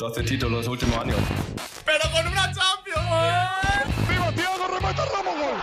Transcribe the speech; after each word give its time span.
12 0.00 0.24
títulos 0.24 0.66
últimos 0.66 0.96
años. 0.96 1.18
¡Pero 1.84 2.00
con 2.10 2.26
una 2.26 2.50
Champions! 2.54 4.08
¡Viva 4.08 4.32
Thiago, 4.32 4.66
remata 4.66 5.04
Ramos, 5.04 5.34
gol! 5.34 5.60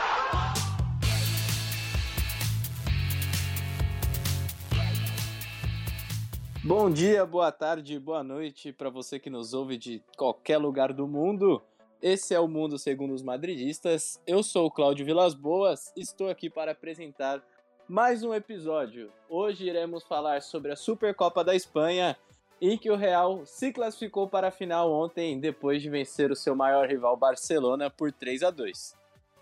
Bom 6.63 6.91
dia, 6.91 7.25
boa 7.25 7.51
tarde, 7.51 7.97
boa 7.97 8.23
noite 8.23 8.71
para 8.71 8.91
você 8.91 9.17
que 9.17 9.31
nos 9.31 9.55
ouve 9.55 9.75
de 9.75 10.03
qualquer 10.15 10.59
lugar 10.59 10.93
do 10.93 11.07
mundo. 11.07 11.59
Esse 11.99 12.35
é 12.35 12.39
o 12.39 12.47
Mundo 12.47 12.77
Segundo 12.77 13.15
os 13.15 13.23
Madridistas. 13.23 14.21
Eu 14.27 14.43
sou 14.43 14.67
o 14.67 14.71
Cláudio 14.71 15.03
Vilas 15.03 15.33
Boas, 15.33 15.91
estou 15.97 16.29
aqui 16.29 16.47
para 16.47 16.73
apresentar 16.73 17.41
mais 17.87 18.21
um 18.21 18.35
episódio. 18.35 19.11
Hoje 19.27 19.65
iremos 19.65 20.03
falar 20.03 20.43
sobre 20.43 20.73
a 20.73 20.75
Supercopa 20.75 21.43
da 21.43 21.55
Espanha, 21.55 22.15
em 22.61 22.77
que 22.77 22.89
o 22.89 22.95
Real 22.95 23.45
se 23.45 23.71
classificou 23.71 24.27
para 24.27 24.47
a 24.47 24.51
final 24.51 24.91
ontem, 24.91 25.39
depois 25.39 25.81
de 25.81 25.89
vencer 25.89 26.31
o 26.31 26.35
seu 26.35 26.55
maior 26.55 26.87
rival 26.87 27.15
Barcelona 27.15 27.89
por 27.89 28.11
3 28.11 28.43
a 28.43 28.51
2. 28.51 28.95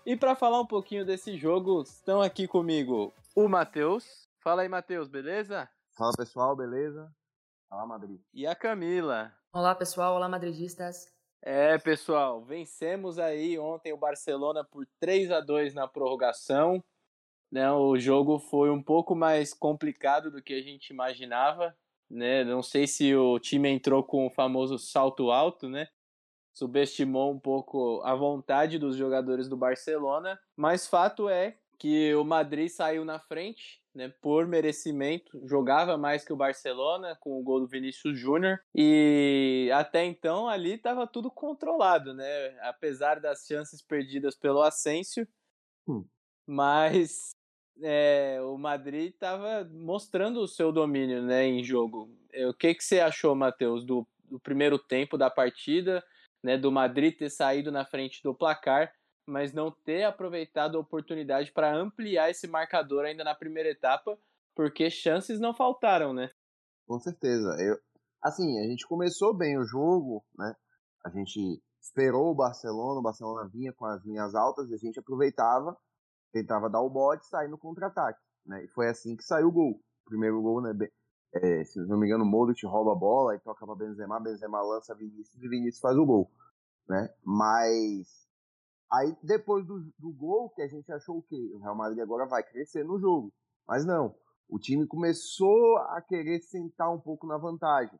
E 0.04 0.16
para 0.16 0.36
falar 0.36 0.60
um 0.60 0.66
pouquinho 0.66 1.04
desse 1.04 1.36
jogo, 1.36 1.82
estão 1.82 2.20
aqui 2.20 2.46
comigo 2.46 3.12
o 3.34 3.48
Matheus. 3.48 4.28
Fala 4.40 4.62
aí, 4.62 4.68
Matheus, 4.68 5.08
beleza? 5.08 5.68
Fala 5.96 6.12
pessoal, 6.16 6.54
beleza? 6.54 7.10
Fala 7.68 7.86
Madrid. 7.86 8.20
E 8.32 8.46
a 8.46 8.54
Camila. 8.54 9.32
Olá 9.52 9.74
pessoal, 9.74 10.14
olá 10.14 10.28
madridistas. 10.28 11.12
É, 11.42 11.78
pessoal, 11.78 12.44
vencemos 12.44 13.18
aí 13.18 13.58
ontem 13.58 13.92
o 13.92 13.96
Barcelona 13.96 14.64
por 14.64 14.86
3 15.00 15.30
a 15.30 15.40
2 15.40 15.74
na 15.74 15.88
prorrogação. 15.88 16.82
Né, 17.50 17.70
o 17.72 17.96
jogo 17.98 18.38
foi 18.38 18.70
um 18.70 18.82
pouco 18.82 19.14
mais 19.14 19.54
complicado 19.54 20.30
do 20.30 20.42
que 20.42 20.52
a 20.52 20.60
gente 20.60 20.90
imaginava. 20.90 21.74
Né? 22.10 22.44
Não 22.44 22.62
sei 22.62 22.86
se 22.86 23.14
o 23.14 23.38
time 23.38 23.68
entrou 23.68 24.02
com 24.04 24.26
o 24.26 24.30
famoso 24.30 24.78
salto 24.78 25.30
alto, 25.30 25.68
né? 25.68 25.88
Subestimou 26.52 27.32
um 27.32 27.38
pouco 27.38 28.00
a 28.02 28.14
vontade 28.14 28.78
dos 28.78 28.96
jogadores 28.96 29.48
do 29.48 29.56
Barcelona, 29.56 30.38
mas 30.56 30.86
fato 30.86 31.28
é 31.28 31.58
que 31.78 32.14
o 32.14 32.24
Madrid 32.24 32.70
saiu 32.70 33.04
na 33.04 33.18
frente, 33.20 33.82
né, 33.94 34.08
por 34.22 34.46
merecimento, 34.46 35.38
jogava 35.46 35.98
mais 35.98 36.24
que 36.24 36.32
o 36.32 36.36
Barcelona 36.36 37.16
com 37.20 37.38
o 37.38 37.42
gol 37.42 37.60
do 37.60 37.66
Vinícius 37.66 38.18
Júnior 38.18 38.58
e 38.74 39.70
até 39.74 40.04
então 40.04 40.48
ali 40.48 40.74
estava 40.74 41.06
tudo 41.06 41.30
controlado, 41.30 42.14
né, 42.14 42.58
apesar 42.62 43.20
das 43.20 43.44
chances 43.46 43.82
perdidas 43.82 44.34
pelo 44.34 44.62
Asensio, 44.62 45.28
Hum. 45.86 46.08
mas 46.46 47.30
é, 47.82 48.40
o 48.42 48.56
Madrid 48.56 49.12
estava 49.12 49.68
mostrando 49.72 50.40
o 50.40 50.48
seu 50.48 50.72
domínio, 50.72 51.22
né, 51.22 51.44
em 51.44 51.62
jogo. 51.62 52.10
É, 52.32 52.46
O 52.46 52.54
que 52.54 52.74
que 52.74 52.84
você 52.84 53.00
achou, 53.00 53.34
Matheus, 53.34 53.84
do, 53.84 54.06
do 54.24 54.40
primeiro 54.40 54.78
tempo 54.78 55.18
da 55.18 55.30
partida, 55.30 56.04
né, 56.42 56.56
do 56.56 56.70
Madrid 56.72 57.16
ter 57.16 57.30
saído 57.30 57.70
na 57.70 57.84
frente 57.84 58.22
do 58.22 58.34
placar? 58.34 58.92
mas 59.26 59.52
não 59.52 59.70
ter 59.70 60.04
aproveitado 60.04 60.76
a 60.76 60.80
oportunidade 60.80 61.52
para 61.52 61.74
ampliar 61.74 62.30
esse 62.30 62.46
marcador 62.46 63.04
ainda 63.04 63.24
na 63.24 63.34
primeira 63.34 63.68
etapa, 63.68 64.16
porque 64.54 64.88
chances 64.88 65.40
não 65.40 65.52
faltaram, 65.52 66.14
né? 66.14 66.30
Com 66.86 67.00
certeza. 67.00 67.56
Eu, 67.60 67.76
assim, 68.22 68.60
a 68.60 68.68
gente 68.68 68.86
começou 68.86 69.36
bem 69.36 69.58
o 69.58 69.64
jogo, 69.64 70.24
né? 70.38 70.54
A 71.04 71.10
gente 71.10 71.60
esperou 71.82 72.30
o 72.30 72.34
Barcelona, 72.34 73.00
o 73.00 73.02
Barcelona 73.02 73.48
vinha 73.52 73.72
com 73.72 73.84
as 73.84 74.04
linhas 74.04 74.34
altas 74.34 74.70
e 74.70 74.74
a 74.74 74.78
gente 74.78 74.98
aproveitava, 74.98 75.76
tentava 76.40 76.68
dar 76.68 76.80
o 76.80 76.90
bote 76.90 77.26
sair 77.26 77.48
no 77.48 77.58
contra-ataque, 77.58 78.20
né? 78.44 78.64
E 78.64 78.68
foi 78.68 78.88
assim 78.88 79.16
que 79.16 79.22
saiu 79.22 79.48
o 79.48 79.52
gol. 79.52 79.80
Primeiro 80.04 80.40
gol, 80.40 80.60
né? 80.60 80.72
é, 81.34 81.64
se 81.64 81.78
não 81.80 81.98
me 81.98 82.06
engano, 82.06 82.24
o 82.24 82.26
Modric 82.26 82.64
rouba 82.66 82.92
a 82.92 82.98
bola 82.98 83.34
e 83.34 83.40
toca 83.40 83.66
para 83.66 83.74
Benzema, 83.74 84.20
Benzema 84.20 84.62
lança 84.62 84.94
Vinícius 84.94 85.42
e 85.42 85.48
Vinícius 85.48 85.80
faz 85.80 85.96
o 85.96 86.06
gol, 86.06 86.30
né? 86.88 87.08
Mas 87.24 88.26
aí 88.92 89.16
depois 89.22 89.66
do, 89.66 89.80
do 89.98 90.12
gol 90.12 90.50
que 90.50 90.62
a 90.62 90.68
gente 90.68 90.90
achou 90.92 91.18
o 91.18 91.22
quê? 91.22 91.50
O 91.54 91.58
Real 91.58 91.76
Madrid 91.76 92.00
agora 92.00 92.26
vai 92.26 92.42
crescer 92.42 92.84
no 92.84 92.98
jogo. 92.98 93.32
Mas 93.66 93.84
não, 93.84 94.14
o 94.48 94.58
time 94.58 94.86
começou 94.86 95.76
a 95.90 96.00
querer 96.00 96.40
sentar 96.40 96.92
um 96.92 97.00
pouco 97.00 97.26
na 97.26 97.36
vantagem. 97.36 97.98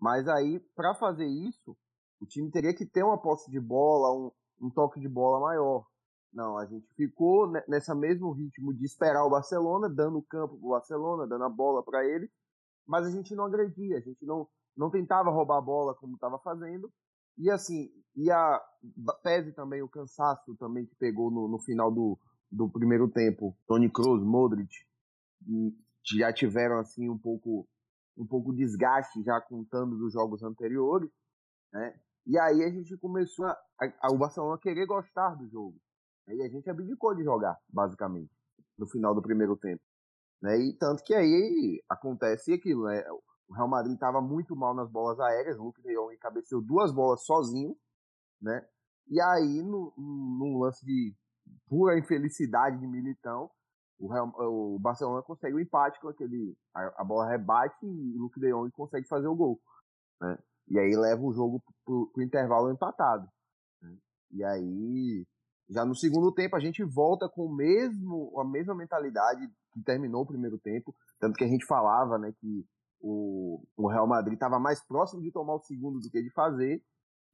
Mas 0.00 0.26
aí, 0.28 0.60
para 0.74 0.94
fazer 0.94 1.26
isso, 1.26 1.76
o 2.20 2.26
time 2.26 2.50
teria 2.50 2.74
que 2.74 2.86
ter 2.86 3.02
uma 3.02 3.20
posse 3.20 3.50
de 3.50 3.60
bola, 3.60 4.12
um, 4.12 4.30
um 4.60 4.70
toque 4.70 4.98
de 4.98 5.08
bola 5.08 5.40
maior. 5.40 5.86
Não, 6.34 6.58
a 6.58 6.66
gente 6.66 6.86
ficou 6.96 7.48
ne- 7.48 7.62
nessa 7.68 7.94
mesmo 7.94 8.32
ritmo 8.32 8.74
de 8.74 8.84
esperar 8.84 9.24
o 9.24 9.30
Barcelona, 9.30 9.88
dando 9.88 10.20
campo 10.22 10.58
pro 10.58 10.70
Barcelona, 10.70 11.26
dando 11.28 11.44
a 11.44 11.48
bola 11.48 11.82
para 11.82 12.04
ele, 12.04 12.28
mas 12.86 13.06
a 13.06 13.10
gente 13.10 13.34
não 13.36 13.44
agredia, 13.44 13.98
a 13.98 14.00
gente 14.00 14.26
não, 14.26 14.48
não 14.76 14.90
tentava 14.90 15.30
roubar 15.30 15.58
a 15.58 15.62
bola 15.62 15.94
como 15.94 16.14
estava 16.14 16.38
fazendo. 16.40 16.92
E 17.38 17.48
assim, 17.50 17.88
e 18.16 18.30
a 18.30 18.60
pese 19.22 19.52
também 19.52 19.82
o 19.82 19.88
cansaço 19.88 20.56
também 20.56 20.86
que 20.86 20.94
pegou 20.96 21.30
no, 21.30 21.48
no 21.48 21.58
final 21.60 21.90
do, 21.92 22.18
do 22.50 22.68
primeiro 22.68 23.08
tempo, 23.08 23.56
Toni 23.66 23.90
Kroos, 23.90 24.22
Modric, 24.24 24.72
e 25.46 25.72
já 26.16 26.32
tiveram 26.32 26.78
assim 26.78 27.08
um 27.08 27.18
pouco 27.18 27.66
um 28.16 28.26
pouco 28.26 28.52
desgaste 28.54 29.22
já 29.24 29.40
contando 29.40 29.96
dos 29.98 30.12
jogos 30.12 30.42
anteriores, 30.44 31.10
né? 31.72 31.98
E 32.26 32.38
aí 32.38 32.62
a 32.64 32.70
gente 32.70 32.96
começou 32.98 33.44
a, 33.46 33.56
a- 34.00 34.12
o 34.12 34.18
Barcelona 34.18 34.58
querer 34.58 34.86
gostar 34.86 35.34
do 35.34 35.48
jogo. 35.48 35.76
E 36.28 36.42
a 36.42 36.48
gente 36.48 36.68
abdicou 36.70 37.14
de 37.14 37.22
jogar, 37.22 37.56
basicamente, 37.68 38.30
no 38.78 38.86
final 38.86 39.14
do 39.14 39.22
primeiro 39.22 39.56
tempo. 39.56 39.82
Né? 40.42 40.58
E 40.58 40.72
tanto 40.78 41.02
que 41.04 41.14
aí 41.14 41.82
acontece 41.88 42.52
aquilo, 42.52 42.84
né? 42.86 43.02
O 43.48 43.54
Real 43.54 43.68
Madrid 43.68 43.94
estava 43.94 44.20
muito 44.20 44.56
mal 44.56 44.74
nas 44.74 44.90
bolas 44.90 45.20
aéreas, 45.20 45.58
o 45.58 45.64
Luke 45.64 45.82
de 45.82 45.94
Jong 45.94 46.16
cabeceou 46.18 46.62
duas 46.62 46.92
bolas 46.92 47.24
sozinho, 47.24 47.76
né? 48.40 48.66
E 49.06 49.20
aí, 49.20 49.62
no, 49.62 49.92
num 49.98 50.58
lance 50.58 50.84
de 50.84 51.14
pura 51.68 51.98
infelicidade 51.98 52.78
de 52.78 52.86
Militão, 52.86 53.50
o, 53.98 54.08
Real- 54.08 54.32
o 54.38 54.78
Barcelona 54.78 55.22
consegue 55.22 55.54
o 55.56 55.60
empate 55.60 56.00
com 56.00 56.08
aquele. 56.08 56.56
A, 56.74 57.02
a 57.02 57.04
bola 57.04 57.28
rebate 57.28 57.84
e 57.86 58.16
o 58.16 58.22
Luke 58.22 58.40
de 58.40 58.50
Jong 58.50 58.70
consegue 58.72 59.06
fazer 59.06 59.28
o 59.28 59.36
gol. 59.36 59.60
Né? 60.20 60.38
E 60.68 60.78
aí 60.78 60.96
leva 60.96 61.22
o 61.22 61.32
jogo 61.34 61.62
pro, 61.84 62.10
pro 62.12 62.22
intervalo 62.22 62.70
empatado. 62.70 63.28
né? 63.82 63.96
E 64.30 64.42
aí, 64.42 65.26
já 65.68 65.84
no 65.84 65.94
segundo 65.94 66.32
tempo, 66.32 66.56
a 66.56 66.60
gente 66.60 66.82
volta 66.84 67.28
com 67.28 67.46
o 67.46 67.54
mesmo, 67.54 68.32
a 68.38 68.44
mesma 68.44 68.74
mentalidade 68.74 69.46
que 69.72 69.82
terminou 69.82 70.22
o 70.22 70.26
primeiro 70.26 70.58
tempo. 70.58 70.94
Tanto 71.18 71.36
que 71.36 71.44
a 71.44 71.48
gente 71.48 71.64
falava 71.66 72.18
né, 72.18 72.32
que 72.38 72.64
o, 73.00 73.62
o 73.76 73.88
Real 73.88 74.06
Madrid 74.06 74.34
estava 74.34 74.58
mais 74.58 74.84
próximo 74.86 75.22
de 75.22 75.32
tomar 75.32 75.54
o 75.54 75.60
segundo 75.62 75.98
do 76.00 76.10
que 76.10 76.22
de 76.22 76.30
fazer. 76.32 76.82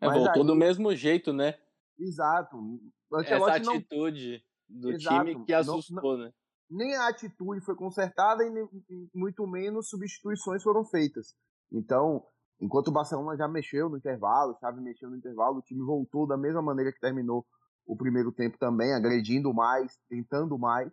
É, 0.01 0.07
Mas 0.07 0.17
voltou 0.19 0.43
aí- 0.43 0.47
do 0.47 0.55
mesmo 0.55 0.95
jeito, 0.95 1.33
né? 1.33 1.55
Exato. 1.99 2.57
O 2.57 3.21
Essa 3.21 3.35
Ancelotti 3.35 3.67
não, 3.67 3.75
atitude 3.75 4.43
do 4.69 4.91
Exato. 4.93 5.25
time 5.25 5.45
que 5.45 5.53
Não- 5.53 5.59
assustou, 5.61 6.17
né? 6.17 6.33
nem 6.73 6.95
a 6.95 7.09
atitude 7.09 7.61
foi 7.65 7.75
consertada 7.75 8.45
e 8.47 8.51
nem- 8.51 8.69
muito 9.12 9.45
menos 9.47 9.89
substituições 9.89 10.62
foram 10.62 10.85
feitas. 10.85 11.35
Então, 11.73 12.25
enquanto 12.61 12.89
o 12.89 12.93
Barcelona 12.93 13.37
já 13.37 13.49
mexeu 13.49 13.89
no 13.91 13.97
intervalo, 13.97 14.57
Xavi 14.61 14.81
mexeu 14.81 15.11
no 15.11 15.17
intervalo, 15.17 15.59
o 15.59 15.62
time 15.62 15.83
voltou 15.85 16.29
da 16.29 16.37
mesma 16.37 16.62
maneira 16.62 16.93
que 16.93 17.01
terminou 17.01 17.45
o 17.91 17.97
primeiro 17.97 18.31
tempo 18.31 18.56
também, 18.56 18.95
agredindo 18.95 19.53
mais, 19.53 19.99
tentando 20.09 20.56
mais. 20.56 20.89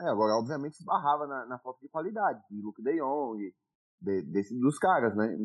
É, 0.00 0.08
agora, 0.08 0.32
obviamente, 0.34 0.78
esbarrava 0.78 1.26
na, 1.26 1.44
na 1.44 1.58
falta 1.58 1.80
de 1.82 1.88
qualidade 1.90 2.42
de 2.50 2.62
Luke 2.62 2.82
De 2.82 2.98
Jong, 2.98 3.54
de, 4.00 4.22
desse, 4.22 4.58
dos 4.58 4.78
caras, 4.78 5.14
né? 5.14 5.36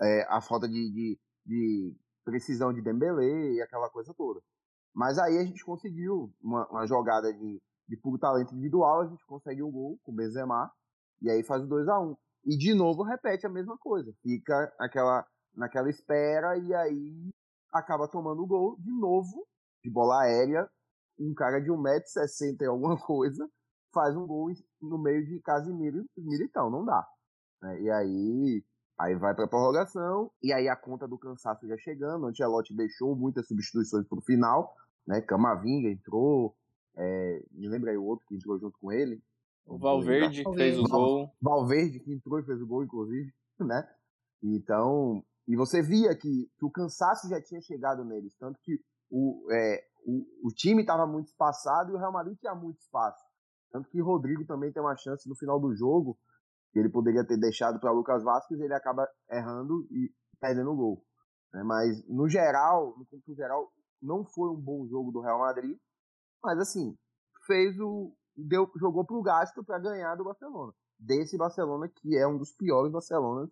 É, 0.00 0.22
a 0.28 0.40
falta 0.40 0.68
de, 0.68 0.92
de, 0.92 1.18
de 1.44 1.96
precisão 2.24 2.72
de 2.72 2.80
Dembélé 2.80 3.54
e 3.54 3.60
aquela 3.60 3.90
coisa 3.90 4.14
toda. 4.14 4.40
Mas 4.94 5.18
aí 5.18 5.36
a 5.36 5.44
gente 5.44 5.64
conseguiu 5.64 6.32
uma, 6.40 6.64
uma 6.68 6.86
jogada 6.86 7.32
de, 7.32 7.60
de 7.88 7.96
puro 7.96 8.16
talento 8.16 8.54
individual, 8.54 9.00
a 9.00 9.06
gente 9.06 9.26
consegue 9.26 9.64
um 9.64 9.70
gol 9.72 9.98
com 10.04 10.12
o 10.12 10.14
Benzema 10.14 10.70
e 11.20 11.28
aí 11.28 11.42
faz 11.42 11.64
o 11.64 11.66
2 11.66 11.88
a 11.88 11.98
1 11.98 12.16
E 12.44 12.56
de 12.56 12.72
novo 12.72 13.02
repete 13.02 13.46
a 13.46 13.50
mesma 13.50 13.76
coisa. 13.76 14.14
Fica 14.22 14.72
aquela, 14.78 15.26
naquela 15.56 15.90
espera 15.90 16.56
e 16.56 16.72
aí 16.72 17.30
acaba 17.72 18.06
tomando 18.06 18.42
o 18.42 18.46
gol 18.46 18.76
de 18.78 18.92
novo, 18.92 19.44
de 19.86 19.90
bola 19.92 20.22
aérea. 20.22 20.68
Um 21.18 21.32
cara 21.32 21.60
de 21.60 21.70
1,60m 21.70 22.60
e 22.60 22.66
alguma 22.66 22.98
coisa 23.00 23.48
faz 23.94 24.14
um 24.14 24.26
gol 24.26 24.48
no 24.82 24.98
meio 24.98 25.24
de 25.24 25.40
Casimiro 25.40 26.04
e 26.16 26.20
Militão. 26.20 26.68
Não 26.70 26.84
dá. 26.84 27.06
né? 27.62 27.80
E 27.80 27.90
aí, 27.90 28.64
aí 28.98 29.14
vai 29.14 29.34
pra 29.34 29.46
prorrogação. 29.46 30.30
E 30.42 30.52
aí 30.52 30.68
a 30.68 30.76
conta 30.76 31.08
do 31.08 31.18
cansaço 31.18 31.66
já 31.66 31.76
chegando. 31.78 32.24
O 32.24 32.26
Ancelotti 32.26 32.74
deixou 32.76 33.16
muitas 33.16 33.46
substituições 33.46 34.06
pro 34.06 34.20
final. 34.20 34.74
Né? 35.06 35.20
Camavinga 35.22 35.88
entrou. 35.88 36.54
É, 36.98 37.42
me 37.52 37.68
lembra 37.68 37.90
aí 37.92 37.96
o 37.96 38.04
outro 38.04 38.26
que 38.26 38.34
entrou 38.34 38.58
junto 38.58 38.76
com 38.78 38.92
ele. 38.92 39.22
O 39.64 39.78
Valverde 39.78 40.44
que 40.44 40.54
fez 40.54 40.78
o 40.78 40.84
gol. 40.84 41.32
Valverde, 41.40 42.00
que 42.00 42.12
entrou 42.12 42.38
e 42.38 42.44
fez 42.44 42.60
o 42.60 42.66
gol, 42.66 42.84
inclusive, 42.84 43.32
né? 43.58 43.88
Então, 44.42 45.24
e 45.48 45.56
você 45.56 45.82
via 45.82 46.14
que, 46.14 46.48
que 46.56 46.64
o 46.64 46.70
cansaço 46.70 47.28
já 47.28 47.40
tinha 47.42 47.60
chegado 47.60 48.04
neles, 48.04 48.34
tanto 48.38 48.60
que 48.62 48.78
o, 49.10 49.46
é, 49.52 49.80
o, 50.04 50.48
o 50.48 50.52
time 50.52 50.82
estava 50.82 51.06
muito 51.06 51.28
espaçado 51.28 51.90
e 51.90 51.94
o 51.94 51.98
Real 51.98 52.12
Madrid 52.12 52.38
tinha 52.38 52.54
muito 52.54 52.80
espaço. 52.80 53.22
Tanto 53.70 53.88
que 53.90 54.00
Rodrigo 54.00 54.46
também 54.46 54.72
tem 54.72 54.82
uma 54.82 54.96
chance 54.96 55.28
no 55.28 55.36
final 55.36 55.60
do 55.60 55.74
jogo, 55.74 56.18
que 56.72 56.78
ele 56.78 56.88
poderia 56.88 57.26
ter 57.26 57.38
deixado 57.38 57.80
para 57.80 57.90
Lucas 57.90 58.22
Vasquez, 58.22 58.60
ele 58.60 58.74
acaba 58.74 59.08
errando 59.30 59.86
e 59.90 60.10
perdendo 60.40 60.70
o 60.70 60.76
gol. 60.76 61.04
Né? 61.52 61.62
Mas, 61.62 62.06
no 62.08 62.28
geral, 62.28 62.94
no 62.98 63.34
geral, 63.34 63.72
não 64.00 64.24
foi 64.24 64.50
um 64.50 64.60
bom 64.60 64.86
jogo 64.86 65.10
do 65.10 65.20
Real 65.20 65.38
Madrid. 65.38 65.76
Mas, 66.42 66.58
assim, 66.58 66.96
fez 67.46 67.78
o. 67.80 68.14
Deu, 68.36 68.70
jogou 68.76 69.04
pro 69.04 69.22
gasto 69.22 69.64
para 69.64 69.78
ganhar 69.78 70.14
do 70.14 70.24
Barcelona. 70.24 70.72
Desse 70.98 71.38
Barcelona, 71.38 71.88
que 71.88 72.16
é 72.16 72.26
um 72.26 72.36
dos 72.36 72.52
piores 72.52 72.92
Barcelonas 72.92 73.50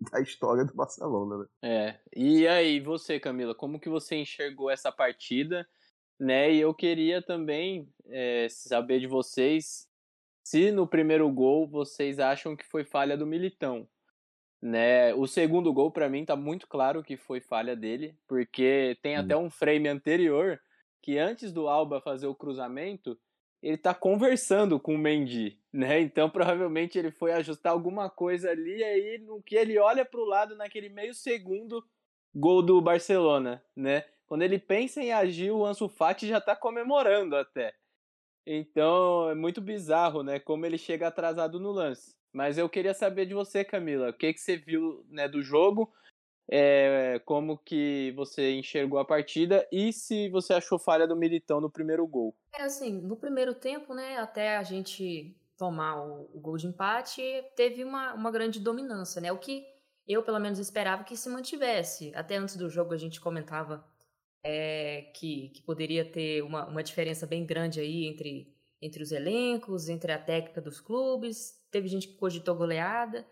da 0.12 0.20
história 0.20 0.64
do 0.64 0.74
Barcelona, 0.74 1.38
né? 1.38 1.46
É. 1.62 2.00
E 2.14 2.46
aí, 2.46 2.80
você, 2.80 3.18
Camila, 3.18 3.54
como 3.54 3.80
que 3.80 3.88
você 3.88 4.16
enxergou 4.16 4.70
essa 4.70 4.92
partida? 4.92 5.66
Né? 6.18 6.52
E 6.52 6.60
eu 6.60 6.74
queria 6.74 7.20
também 7.20 7.88
é, 8.06 8.48
saber 8.48 9.00
de 9.00 9.06
vocês 9.06 9.88
se 10.44 10.70
no 10.70 10.86
primeiro 10.86 11.30
gol 11.30 11.66
vocês 11.66 12.18
acham 12.18 12.56
que 12.56 12.64
foi 12.64 12.84
falha 12.84 13.16
do 13.16 13.26
Militão. 13.26 13.88
Né? 14.62 15.12
O 15.14 15.26
segundo 15.26 15.72
gol, 15.72 15.90
para 15.90 16.08
mim, 16.08 16.24
tá 16.24 16.34
muito 16.34 16.66
claro 16.66 17.02
que 17.02 17.16
foi 17.16 17.40
falha 17.40 17.76
dele, 17.76 18.16
porque 18.26 18.96
tem 19.02 19.16
até 19.16 19.36
um 19.36 19.50
frame 19.50 19.88
anterior 19.88 20.60
que 21.02 21.18
antes 21.18 21.52
do 21.52 21.68
Alba 21.68 22.00
fazer 22.00 22.26
o 22.26 22.34
cruzamento, 22.34 23.18
ele 23.66 23.76
tá 23.76 23.92
conversando 23.92 24.78
com 24.78 24.94
o 24.94 24.98
Mendy, 24.98 25.58
né? 25.72 26.00
Então 26.00 26.30
provavelmente 26.30 26.96
ele 26.96 27.10
foi 27.10 27.32
ajustar 27.32 27.72
alguma 27.72 28.08
coisa 28.08 28.50
ali, 28.50 28.84
aí 28.84 29.18
no 29.18 29.42
que 29.42 29.56
ele 29.56 29.76
olha 29.76 30.04
para 30.04 30.20
o 30.20 30.24
lado 30.24 30.54
naquele 30.54 30.88
meio 30.88 31.12
segundo, 31.12 31.84
gol 32.32 32.62
do 32.62 32.80
Barcelona, 32.80 33.60
né? 33.74 34.04
Quando 34.24 34.42
ele 34.42 34.56
pensa 34.56 35.02
em 35.02 35.12
agir, 35.12 35.50
o 35.50 35.66
Ansu 35.66 35.88
Fati 35.88 36.28
já 36.28 36.40
tá 36.40 36.54
comemorando 36.54 37.34
até. 37.34 37.74
Então 38.46 39.30
é 39.30 39.34
muito 39.34 39.60
bizarro, 39.60 40.22
né? 40.22 40.38
Como 40.38 40.64
ele 40.64 40.78
chega 40.78 41.08
atrasado 41.08 41.58
no 41.58 41.72
lance. 41.72 42.14
Mas 42.32 42.58
eu 42.58 42.68
queria 42.68 42.94
saber 42.94 43.26
de 43.26 43.34
você, 43.34 43.64
Camila, 43.64 44.10
o 44.10 44.12
que, 44.12 44.32
que 44.32 44.40
você 44.40 44.56
viu 44.56 45.04
né, 45.08 45.26
do 45.26 45.42
jogo, 45.42 45.92
é, 46.48 47.20
como 47.24 47.58
que 47.58 48.12
você 48.16 48.54
enxergou 48.54 48.98
a 48.98 49.04
partida 49.04 49.66
e 49.72 49.92
se 49.92 50.28
você 50.28 50.52
achou 50.52 50.78
falha 50.78 51.06
do 51.06 51.16
Militão 51.16 51.60
no 51.60 51.70
primeiro 51.70 52.06
gol. 52.06 52.34
É 52.54 52.62
assim, 52.62 52.92
no 52.92 53.16
primeiro 53.16 53.54
tempo, 53.54 53.94
né, 53.94 54.18
até 54.18 54.56
a 54.56 54.62
gente 54.62 55.36
tomar 55.56 56.02
o, 56.02 56.30
o 56.34 56.40
gol 56.40 56.56
de 56.56 56.66
empate, 56.66 57.22
teve 57.56 57.82
uma, 57.82 58.14
uma 58.14 58.30
grande 58.30 58.60
dominância, 58.60 59.20
né? 59.20 59.32
O 59.32 59.38
que 59.38 59.64
eu, 60.06 60.22
pelo 60.22 60.38
menos, 60.38 60.58
esperava 60.58 61.02
que 61.02 61.16
se 61.16 61.28
mantivesse. 61.28 62.12
Até 62.14 62.36
antes 62.36 62.56
do 62.56 62.68
jogo 62.68 62.94
a 62.94 62.98
gente 62.98 63.20
comentava 63.20 63.84
é, 64.44 65.10
que, 65.14 65.48
que 65.48 65.62
poderia 65.62 66.04
ter 66.04 66.42
uma, 66.42 66.66
uma 66.66 66.82
diferença 66.82 67.26
bem 67.26 67.44
grande 67.44 67.80
aí 67.80 68.06
entre, 68.06 68.54
entre 68.80 69.02
os 69.02 69.10
elencos, 69.10 69.88
entre 69.88 70.12
a 70.12 70.18
técnica 70.18 70.60
dos 70.60 70.80
clubes. 70.80 71.58
Teve 71.70 71.88
gente 71.88 72.06
que 72.06 72.16
cogitou 72.16 72.54
goleada. 72.54 73.26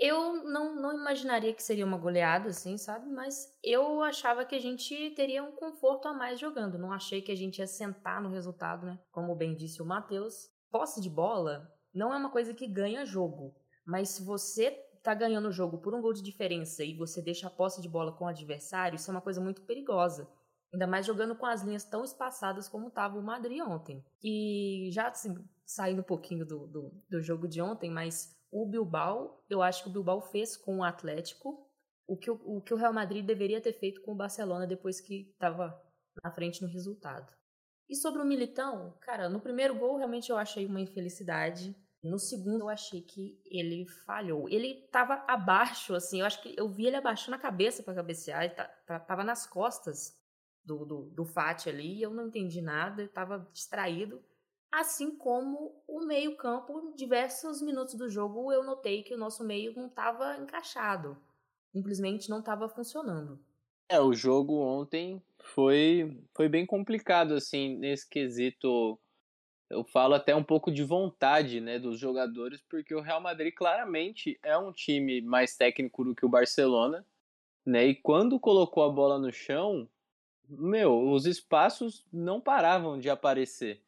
Eu 0.00 0.42
não, 0.44 0.74
não 0.74 0.94
imaginaria 0.94 1.52
que 1.52 1.62
seria 1.62 1.84
uma 1.84 1.98
goleada, 1.98 2.48
assim, 2.48 2.78
sabe? 2.78 3.06
Mas 3.10 3.46
eu 3.62 4.02
achava 4.02 4.46
que 4.46 4.54
a 4.54 4.60
gente 4.60 5.10
teria 5.10 5.44
um 5.44 5.52
conforto 5.52 6.08
a 6.08 6.14
mais 6.14 6.40
jogando. 6.40 6.78
Não 6.78 6.90
achei 6.90 7.20
que 7.20 7.30
a 7.30 7.36
gente 7.36 7.58
ia 7.58 7.66
sentar 7.66 8.22
no 8.22 8.30
resultado, 8.30 8.86
né? 8.86 8.98
Como 9.12 9.36
bem 9.36 9.54
disse 9.54 9.82
o 9.82 9.84
Matheus. 9.84 10.48
Posse 10.70 11.02
de 11.02 11.10
bola 11.10 11.70
não 11.92 12.14
é 12.14 12.16
uma 12.16 12.30
coisa 12.30 12.54
que 12.54 12.66
ganha 12.66 13.04
jogo. 13.04 13.54
Mas 13.84 14.08
se 14.08 14.24
você 14.24 14.70
tá 15.02 15.12
ganhando 15.12 15.48
o 15.48 15.52
jogo 15.52 15.78
por 15.78 15.94
um 15.94 16.00
gol 16.00 16.14
de 16.14 16.22
diferença 16.22 16.82
e 16.82 16.96
você 16.96 17.20
deixa 17.20 17.46
a 17.46 17.50
posse 17.50 17.82
de 17.82 17.88
bola 17.88 18.12
com 18.12 18.24
o 18.24 18.28
adversário, 18.28 18.96
isso 18.96 19.10
é 19.10 19.14
uma 19.14 19.20
coisa 19.20 19.40
muito 19.40 19.62
perigosa. 19.62 20.28
Ainda 20.72 20.86
mais 20.86 21.04
jogando 21.04 21.34
com 21.34 21.46
as 21.46 21.62
linhas 21.62 21.84
tão 21.84 22.04
espaçadas 22.04 22.68
como 22.68 22.88
estava 22.88 23.18
o 23.18 23.22
Madrid 23.22 23.60
ontem. 23.60 24.04
E 24.22 24.88
já 24.92 25.08
assim, 25.08 25.34
saindo 25.66 26.00
um 26.00 26.04
pouquinho 26.04 26.46
do, 26.46 26.66
do, 26.66 26.92
do, 27.08 27.20
jogo 27.20 27.48
de 27.48 27.60
ontem, 27.60 27.90
mas 27.90 28.36
o 28.50 28.66
Bilbao, 28.66 29.44
eu 29.48 29.62
acho 29.62 29.82
que 29.82 29.88
o 29.88 29.92
Bilbao 29.92 30.20
fez 30.20 30.56
com 30.56 30.78
o 30.78 30.84
Atlético 30.84 31.66
o 32.06 32.16
que 32.16 32.30
o, 32.30 32.34
o, 32.44 32.60
que 32.60 32.74
o 32.74 32.76
Real 32.76 32.92
Madrid 32.92 33.24
deveria 33.24 33.60
ter 33.60 33.72
feito 33.72 34.02
com 34.02 34.12
o 34.12 34.16
Barcelona 34.16 34.66
depois 34.66 35.00
que 35.00 35.30
estava 35.30 35.80
na 36.22 36.30
frente 36.32 36.60
no 36.60 36.68
resultado. 36.68 37.32
E 37.88 37.94
sobre 37.94 38.20
o 38.20 38.24
Militão, 38.24 38.96
cara, 39.00 39.28
no 39.28 39.40
primeiro 39.40 39.76
gol 39.76 39.96
realmente 39.96 40.30
eu 40.30 40.36
achei 40.36 40.66
uma 40.66 40.80
infelicidade. 40.80 41.74
No 42.02 42.18
segundo 42.18 42.62
eu 42.62 42.68
achei 42.68 43.02
que 43.02 43.40
ele 43.44 43.86
falhou. 44.06 44.48
Ele 44.48 44.84
estava 44.84 45.24
abaixo, 45.28 45.94
assim, 45.94 46.20
eu 46.20 46.26
acho 46.26 46.42
que 46.42 46.54
eu 46.56 46.68
vi 46.68 46.86
ele 46.86 46.96
abaixando 46.96 47.36
a 47.36 47.40
cabeça 47.40 47.82
para 47.82 47.94
cabecear, 47.94 48.44
ele 48.44 48.54
tava 49.06 49.22
nas 49.22 49.46
costas 49.46 50.18
do, 50.64 50.84
do, 50.84 51.02
do 51.10 51.24
Fati 51.24 51.68
ali, 51.68 52.02
eu 52.02 52.10
não 52.10 52.26
entendi 52.26 52.60
nada, 52.60 53.04
estava 53.04 53.48
distraído. 53.52 54.22
Assim 54.72 55.16
como 55.16 55.82
o 55.86 56.00
meio-campo, 56.00 56.92
diversos 56.96 57.60
minutos 57.60 57.94
do 57.94 58.08
jogo, 58.08 58.52
eu 58.52 58.62
notei 58.62 59.02
que 59.02 59.14
o 59.14 59.18
nosso 59.18 59.44
meio 59.44 59.74
não 59.74 59.86
estava 59.86 60.36
encaixado. 60.36 61.16
Simplesmente 61.72 62.30
não 62.30 62.38
estava 62.40 62.68
funcionando. 62.68 63.38
É, 63.88 64.00
o 64.00 64.12
jogo 64.14 64.60
ontem 64.60 65.20
foi, 65.42 66.22
foi 66.34 66.48
bem 66.48 66.64
complicado, 66.64 67.34
assim, 67.34 67.76
nesse 67.76 68.08
quesito. 68.08 68.98
Eu 69.68 69.84
falo 69.84 70.14
até 70.14 70.34
um 70.34 70.44
pouco 70.44 70.70
de 70.70 70.84
vontade, 70.84 71.60
né, 71.60 71.78
dos 71.78 71.98
jogadores, 71.98 72.62
porque 72.68 72.94
o 72.94 73.00
Real 73.00 73.20
Madrid 73.20 73.52
claramente 73.54 74.38
é 74.42 74.56
um 74.56 74.72
time 74.72 75.20
mais 75.20 75.56
técnico 75.56 76.04
do 76.04 76.14
que 76.14 76.24
o 76.24 76.28
Barcelona, 76.28 77.04
né, 77.66 77.86
e 77.86 77.94
quando 77.94 78.40
colocou 78.40 78.84
a 78.84 78.88
bola 78.88 79.18
no 79.18 79.32
chão, 79.32 79.88
meu, 80.48 81.10
os 81.10 81.26
espaços 81.26 82.04
não 82.12 82.40
paravam 82.40 82.98
de 82.98 83.10
aparecer, 83.10 83.82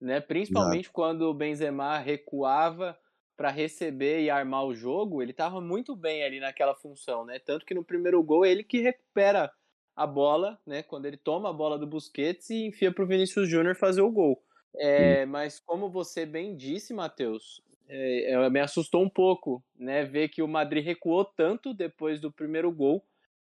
né? 0.00 0.20
Principalmente 0.20 0.84
Exato. 0.84 0.94
quando 0.94 1.22
o 1.22 1.34
Benzema 1.34 1.98
recuava 1.98 2.98
para 3.36 3.50
receber 3.50 4.22
e 4.22 4.30
armar 4.30 4.64
o 4.64 4.74
jogo, 4.74 5.20
ele 5.20 5.32
estava 5.32 5.60
muito 5.60 5.96
bem 5.96 6.22
ali 6.22 6.38
naquela 6.40 6.74
função, 6.74 7.24
né? 7.24 7.38
Tanto 7.38 7.66
que 7.66 7.74
no 7.74 7.84
primeiro 7.84 8.22
gol 8.22 8.46
ele 8.46 8.62
que 8.62 8.80
recupera 8.80 9.50
a 9.96 10.06
bola, 10.06 10.58
né? 10.66 10.82
Quando 10.82 11.06
ele 11.06 11.16
toma 11.16 11.50
a 11.50 11.52
bola 11.52 11.78
do 11.78 11.86
Busquets 11.86 12.50
e 12.50 12.66
enfia 12.66 12.92
para 12.92 13.04
o 13.04 13.06
Vinícius 13.06 13.48
Júnior 13.48 13.76
fazer 13.76 14.02
o 14.02 14.10
gol. 14.10 14.42
É, 14.76 15.24
mas 15.26 15.60
como 15.60 15.88
você 15.88 16.26
bem 16.26 16.56
disse, 16.56 16.92
Matheus, 16.92 17.62
é, 17.88 18.32
é, 18.32 18.50
me 18.50 18.60
assustou 18.60 19.02
um 19.02 19.08
pouco, 19.08 19.62
né? 19.78 20.04
Ver 20.04 20.28
que 20.28 20.42
o 20.42 20.48
Madrid 20.48 20.84
recuou 20.84 21.24
tanto 21.24 21.74
depois 21.74 22.20
do 22.20 22.32
primeiro 22.32 22.72
gol 22.72 23.04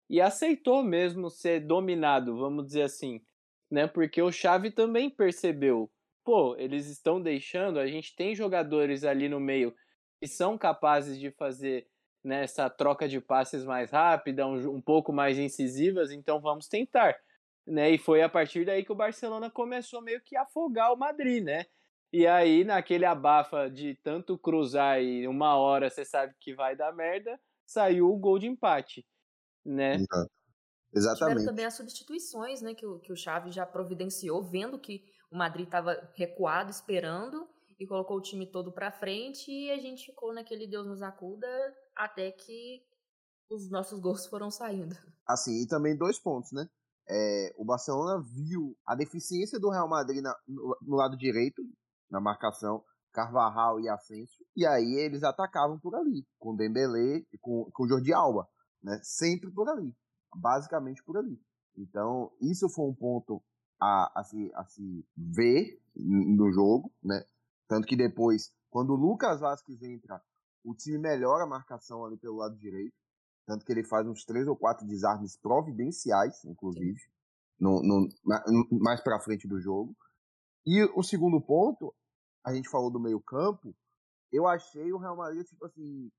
e 0.10 0.20
aceitou 0.20 0.84
mesmo 0.84 1.30
ser 1.30 1.62
dominado, 1.62 2.38
vamos 2.38 2.66
dizer 2.66 2.84
assim, 2.84 3.22
né? 3.70 3.88
Porque 3.88 4.22
o 4.22 4.32
Xavi 4.32 4.72
também 4.72 5.10
percebeu, 5.10 5.90
pô, 6.24 6.56
eles 6.58 6.88
estão 6.88 7.22
deixando, 7.22 7.80
a 7.80 7.88
gente 7.88 8.16
tem 8.16 8.36
jogadores 8.36 9.04
ali 9.04 9.30
no 9.30 9.40
meio 9.40 9.76
que 10.22 10.28
são 10.28 10.58
capazes 10.58 11.20
de 11.20 11.32
fazer 11.32 11.88
né, 12.24 12.44
essa 12.44 12.70
troca 12.70 13.08
de 13.08 13.20
passes 13.20 13.66
mais 13.66 13.92
rápida, 13.92 14.48
um, 14.48 14.76
um 14.76 14.82
pouco 14.82 15.12
mais 15.12 15.38
incisivas, 15.38 16.12
então 16.12 16.40
vamos 16.40 16.68
tentar. 16.68 17.16
Né? 17.66 17.92
E 17.92 17.98
foi 17.98 18.22
a 18.22 18.30
partir 18.30 18.66
daí 18.66 18.84
que 18.84 18.92
o 18.92 18.96
Barcelona 18.96 19.50
começou 19.50 20.02
meio 20.02 20.22
que 20.22 20.36
a 20.36 20.44
afogar 20.44 20.94
o 20.94 20.98
Madrid, 20.98 21.44
né? 21.44 21.66
E 22.12 22.28
aí, 22.28 22.64
naquele 22.64 23.06
abafa 23.06 23.70
de 23.70 23.96
tanto 24.04 24.38
cruzar 24.38 25.02
e 25.02 25.28
uma 25.28 25.58
hora 25.58 25.90
você 25.90 26.06
sabe 26.06 26.36
que 26.40 26.54
vai 26.54 26.76
dar 26.76 26.94
merda, 26.94 27.40
saiu 27.66 28.12
o 28.12 28.18
gol 28.18 28.38
de 28.38 28.48
empate 28.48 29.06
né? 29.66 29.96
Exato. 29.96 30.32
Exatamente. 30.96 31.38
Tiveram 31.38 31.46
também 31.46 31.66
as 31.66 31.74
substituições, 31.74 32.62
né, 32.62 32.76
que 32.76 32.86
o, 32.86 33.00
que 33.00 33.12
o 33.12 33.16
Chaves 33.16 33.56
já 33.56 33.66
providenciou, 33.66 34.44
vendo 34.44 34.78
que 34.78 35.04
o 35.34 35.38
Madrid 35.38 35.66
estava 35.66 35.98
recuado, 36.16 36.70
esperando, 36.70 37.48
e 37.80 37.88
colocou 37.88 38.18
o 38.18 38.22
time 38.22 38.46
todo 38.46 38.72
para 38.72 38.92
frente, 38.92 39.52
e 39.52 39.72
a 39.72 39.78
gente 39.80 40.06
ficou 40.06 40.34
naquele 40.34 40.68
Deus 40.68 40.88
nos 40.88 41.02
acuda 41.02 41.48
até 41.96 42.32
que 42.32 42.82
os 43.50 43.70
nossos 43.70 44.00
gols 44.00 44.26
foram 44.28 44.50
saindo. 44.50 44.96
Assim, 45.28 45.64
e 45.64 45.68
também 45.68 45.98
dois 45.98 46.20
pontos, 46.20 46.52
né? 46.52 46.68
É, 47.10 47.54
o 47.58 47.66
Barcelona 47.66 48.22
viu 48.22 48.78
a 48.86 48.96
deficiência 48.96 49.60
do 49.60 49.70
Real 49.70 49.90
Madrid 49.90 50.22
na, 50.22 50.34
no, 50.48 50.78
no, 50.82 50.96
lado 50.96 51.18
direito, 51.18 51.62
na 52.10 52.22
marcação, 52.22 52.84
Carvajal 53.12 53.80
e 53.82 53.90
Asensio, 53.90 54.46
e 54.56 54.66
aí 54.66 54.94
eles 55.00 55.24
atacavam 55.24 55.78
por 55.80 55.96
ali, 55.96 56.26
com 56.40 56.56
Dembélé 56.56 57.26
e 57.32 57.38
com, 57.40 57.70
com 57.74 57.88
Jordi 57.88 58.14
Alba 58.14 58.48
né? 58.84 59.00
Sempre 59.02 59.50
por 59.52 59.70
ali, 59.70 59.96
basicamente 60.36 61.02
por 61.04 61.18
ali. 61.18 61.40
Então, 61.78 62.32
isso 62.42 62.70
foi 62.70 62.86
um 62.86 62.94
ponto 62.94 63.42
a, 63.80 64.20
a, 64.20 64.24
se, 64.24 64.52
a 64.56 64.66
se 64.66 65.06
ver 65.16 65.82
no 65.96 66.52
jogo, 66.52 66.92
né? 67.04 67.24
Tanto 67.68 67.88
que 67.88 67.96
depois, 67.96 68.54
quando 68.70 68.92
o 68.92 68.96
Lucas 68.96 69.40
Vasquez 69.40 69.82
entra, 69.82 70.22
o 70.64 70.74
time 70.74 70.98
melhora 70.98 71.44
a 71.44 71.48
marcação 71.48 72.06
ali 72.06 72.18
pelo 72.18 72.38
lado 72.38 72.58
direito. 72.58 72.96
Tanto 73.46 73.66
que 73.66 73.72
ele 73.72 73.84
faz 73.84 74.08
uns 74.08 74.24
três 74.24 74.48
ou 74.48 74.56
quatro 74.56 74.88
desarmes 74.88 75.36
providenciais, 75.36 76.46
inclusive, 76.46 77.00
no, 77.60 77.82
no, 77.84 78.08
mais 78.80 79.02
pra 79.02 79.20
frente 79.20 79.48
do 79.48 79.60
jogo. 79.60 79.96
E 80.66 80.84
o 80.96 81.04
segundo 81.04 81.42
ponto, 81.42 81.94
a 82.46 82.54
gente 82.54 82.70
falou 82.70 82.90
do 82.90 83.00
meio 83.00 83.20
campo, 83.20 83.76
eu 84.32 84.48
achei 84.48 84.92
o 84.94 84.98
Real 84.98 85.18
Madrid, 85.18 85.46
tipo 85.46 85.66
assim, 85.66 86.10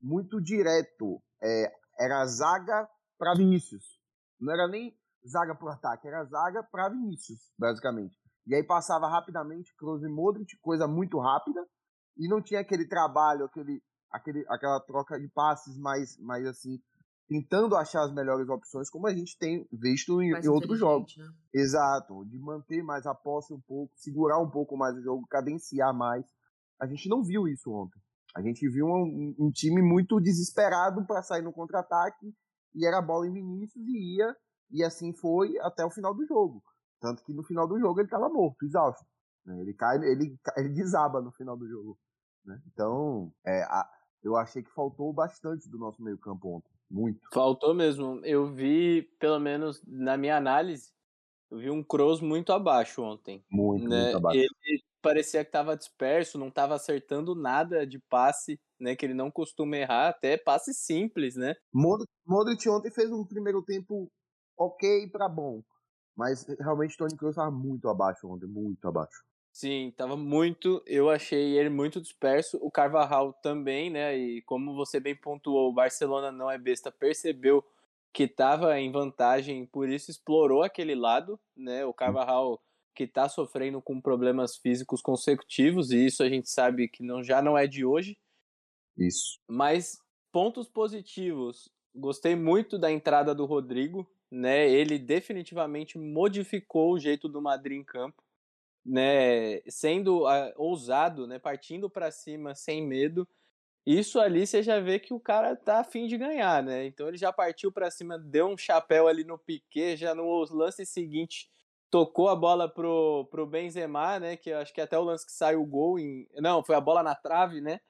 muito 0.00 0.40
direto. 0.40 1.22
É, 1.42 1.70
era 1.98 2.24
zaga 2.26 2.88
para 3.18 3.34
Vinícius. 3.34 4.00
Não 4.40 4.52
era 4.52 4.66
nem 4.66 4.98
zaga 5.26 5.54
para 5.54 5.74
ataque, 5.74 6.08
era 6.08 6.24
zaga 6.24 6.62
para 6.62 6.88
Vinícius, 6.88 7.52
basicamente. 7.58 8.16
E 8.46 8.54
aí 8.54 8.62
passava 8.62 9.08
rapidamente 9.08 9.74
Kroos 9.76 10.02
e 10.02 10.08
Modric, 10.08 10.56
coisa 10.60 10.86
muito 10.88 11.18
rápida, 11.18 11.64
e 12.16 12.28
não 12.28 12.42
tinha 12.42 12.60
aquele 12.60 12.86
trabalho, 12.86 13.44
aquele, 13.44 13.82
aquele, 14.10 14.44
aquela 14.48 14.80
troca 14.80 15.18
de 15.18 15.28
passes 15.28 15.76
mais, 15.78 16.18
mais 16.18 16.46
assim, 16.46 16.80
tentando 17.28 17.76
achar 17.76 18.02
as 18.02 18.12
melhores 18.12 18.48
opções, 18.48 18.90
como 18.90 19.06
a 19.06 19.14
gente 19.14 19.38
tem 19.38 19.66
visto 19.72 20.20
em, 20.20 20.32
em 20.32 20.48
outros 20.48 20.78
jogos. 20.78 21.16
né? 21.16 21.30
Exato, 21.54 22.24
de 22.24 22.38
manter 22.38 22.82
mais 22.82 23.06
a 23.06 23.14
posse 23.14 23.54
um 23.54 23.60
pouco, 23.60 23.92
segurar 23.96 24.40
um 24.40 24.50
pouco 24.50 24.76
mais 24.76 24.96
o 24.96 25.02
jogo, 25.02 25.26
cadenciar 25.28 25.94
mais. 25.94 26.26
A 26.80 26.86
gente 26.86 27.08
não 27.08 27.22
viu 27.22 27.46
isso 27.46 27.70
ontem. 27.70 28.00
A 28.34 28.42
gente 28.42 28.68
viu 28.68 28.86
um, 28.86 29.34
um 29.38 29.50
time 29.50 29.80
muito 29.82 30.20
desesperado 30.20 31.04
para 31.06 31.22
sair 31.22 31.42
no 31.42 31.52
contra-ataque 31.52 32.34
e 32.74 32.86
era 32.86 33.00
bola 33.00 33.26
em 33.26 33.32
Vinícius 33.32 33.84
e 33.86 34.16
ia, 34.16 34.36
e 34.70 34.82
assim 34.84 35.12
foi 35.12 35.58
até 35.60 35.84
o 35.84 35.90
final 35.90 36.14
do 36.14 36.26
jogo. 36.26 36.62
Tanto 37.00 37.24
que 37.24 37.32
no 37.32 37.42
final 37.42 37.66
do 37.66 37.78
jogo 37.78 38.00
ele 38.00 38.06
estava 38.06 38.28
morto, 38.28 38.64
exausto. 38.64 39.04
né? 39.44 39.58
Ele 39.60 39.72
cai, 39.74 39.96
ele, 39.98 40.38
ele 40.56 40.68
desaba 40.70 41.20
no 41.20 41.32
final 41.32 41.56
do 41.56 41.66
jogo. 41.68 41.98
né? 42.44 42.60
Então, 42.72 43.32
é, 43.44 43.62
a- 43.64 43.88
eu 44.22 44.36
achei 44.36 44.62
que 44.62 44.70
faltou 44.70 45.12
bastante 45.12 45.68
do 45.70 45.78
nosso 45.78 46.02
meio-campo 46.02 46.56
ontem. 46.56 46.70
Muito. 46.90 47.20
Faltou 47.32 47.72
mesmo. 47.74 48.20
Eu 48.24 48.52
vi, 48.52 49.02
pelo 49.18 49.38
menos 49.38 49.82
na 49.86 50.16
minha 50.16 50.36
análise, 50.36 50.90
eu 51.50 51.58
vi 51.58 51.70
um 51.70 51.82
Kroos 51.82 52.20
muito 52.20 52.52
abaixo 52.52 53.02
ontem. 53.02 53.44
Muito, 53.50 53.88
né? 53.88 54.02
muito 54.04 54.16
abaixo. 54.18 54.38
Ele 54.40 54.82
parecia 55.02 55.42
que 55.42 55.48
estava 55.48 55.76
disperso, 55.76 56.38
não 56.38 56.48
estava 56.48 56.74
acertando 56.74 57.34
nada 57.34 57.86
de 57.86 57.98
passe, 57.98 58.60
né? 58.78 58.94
Que 58.94 59.06
ele 59.06 59.14
não 59.14 59.30
costuma 59.30 59.76
errar, 59.76 60.08
até 60.10 60.36
passe 60.36 60.74
simples, 60.74 61.34
né? 61.36 61.54
Modric, 61.72 62.10
Modric 62.26 62.68
ontem 62.68 62.90
fez 62.90 63.10
um 63.10 63.24
primeiro 63.24 63.62
tempo 63.64 64.10
ok 64.60 65.08
pra 65.08 65.28
bom. 65.28 65.62
Mas 66.14 66.46
realmente 66.60 66.96
Tony 66.96 67.16
Kroos 67.16 67.32
estava 67.32 67.50
muito 67.50 67.88
abaixo 67.88 68.28
ontem, 68.28 68.46
muito 68.46 68.86
abaixo. 68.86 69.24
Sim, 69.52 69.92
tava 69.96 70.16
muito. 70.16 70.82
Eu 70.86 71.08
achei 71.08 71.58
ele 71.58 71.70
muito 71.70 72.00
disperso. 72.00 72.58
O 72.60 72.70
Carvajal 72.70 73.32
também, 73.32 73.90
né? 73.90 74.16
E 74.16 74.42
como 74.42 74.74
você 74.74 75.00
bem 75.00 75.16
pontuou, 75.16 75.70
o 75.70 75.74
Barcelona 75.74 76.30
não 76.30 76.50
é 76.50 76.58
besta, 76.58 76.92
percebeu 76.92 77.64
que 78.12 78.24
estava 78.24 78.78
em 78.78 78.90
vantagem, 78.90 79.66
por 79.66 79.88
isso 79.88 80.10
explorou 80.10 80.62
aquele 80.62 80.94
lado, 80.94 81.38
né? 81.56 81.84
O 81.84 81.94
Carvajal 81.94 82.60
que 82.94 83.06
tá 83.06 83.28
sofrendo 83.28 83.80
com 83.80 84.00
problemas 84.00 84.56
físicos 84.56 85.00
consecutivos, 85.00 85.90
e 85.90 86.06
isso 86.06 86.22
a 86.22 86.28
gente 86.28 86.50
sabe 86.50 86.88
que 86.88 87.02
não, 87.02 87.22
já 87.22 87.40
não 87.40 87.56
é 87.56 87.66
de 87.66 87.84
hoje. 87.84 88.18
Isso. 88.98 89.38
Mas 89.48 89.98
pontos 90.32 90.68
positivos. 90.68 91.70
Gostei 91.94 92.36
muito 92.36 92.78
da 92.78 92.90
entrada 92.90 93.34
do 93.34 93.46
Rodrigo, 93.46 94.08
né? 94.30 94.68
Ele 94.68 94.98
definitivamente 94.98 95.98
modificou 95.98 96.92
o 96.92 96.98
jeito 96.98 97.28
do 97.28 97.42
Madrid 97.42 97.78
em 97.78 97.84
campo, 97.84 98.22
né? 98.84 99.60
Sendo 99.68 100.26
ah, 100.26 100.52
ousado, 100.56 101.26
né? 101.26 101.38
Partindo 101.38 101.90
para 101.90 102.10
cima 102.10 102.54
sem 102.54 102.86
medo. 102.86 103.28
Isso 103.86 104.20
ali 104.20 104.46
você 104.46 104.62
já 104.62 104.78
vê 104.80 104.98
que 104.98 105.14
o 105.14 105.20
cara 105.20 105.56
tá 105.56 105.80
afim 105.80 106.06
de 106.06 106.18
ganhar, 106.18 106.62
né? 106.62 106.86
Então 106.86 107.08
ele 107.08 107.16
já 107.16 107.32
partiu 107.32 107.72
para 107.72 107.90
cima, 107.90 108.18
deu 108.18 108.48
um 108.48 108.56
chapéu 108.56 109.08
ali 109.08 109.24
no 109.24 109.38
Piquet, 109.38 109.96
já 109.96 110.14
no 110.14 110.44
lance 110.52 110.84
seguinte 110.86 111.50
tocou 111.90 112.28
a 112.28 112.36
bola 112.36 112.68
pro, 112.68 113.26
pro 113.30 113.46
Benzema, 113.46 114.18
né? 114.20 114.36
Que 114.36 114.52
acho 114.52 114.72
que 114.72 114.80
até 114.80 114.98
o 114.98 115.02
lance 115.02 115.26
que 115.26 115.32
saiu 115.32 115.62
o 115.62 115.66
gol 115.66 115.98
em, 115.98 116.28
não, 116.36 116.62
foi 116.62 116.76
a 116.76 116.80
bola 116.80 117.02
na 117.02 117.14
trave, 117.14 117.60
né? 117.60 117.80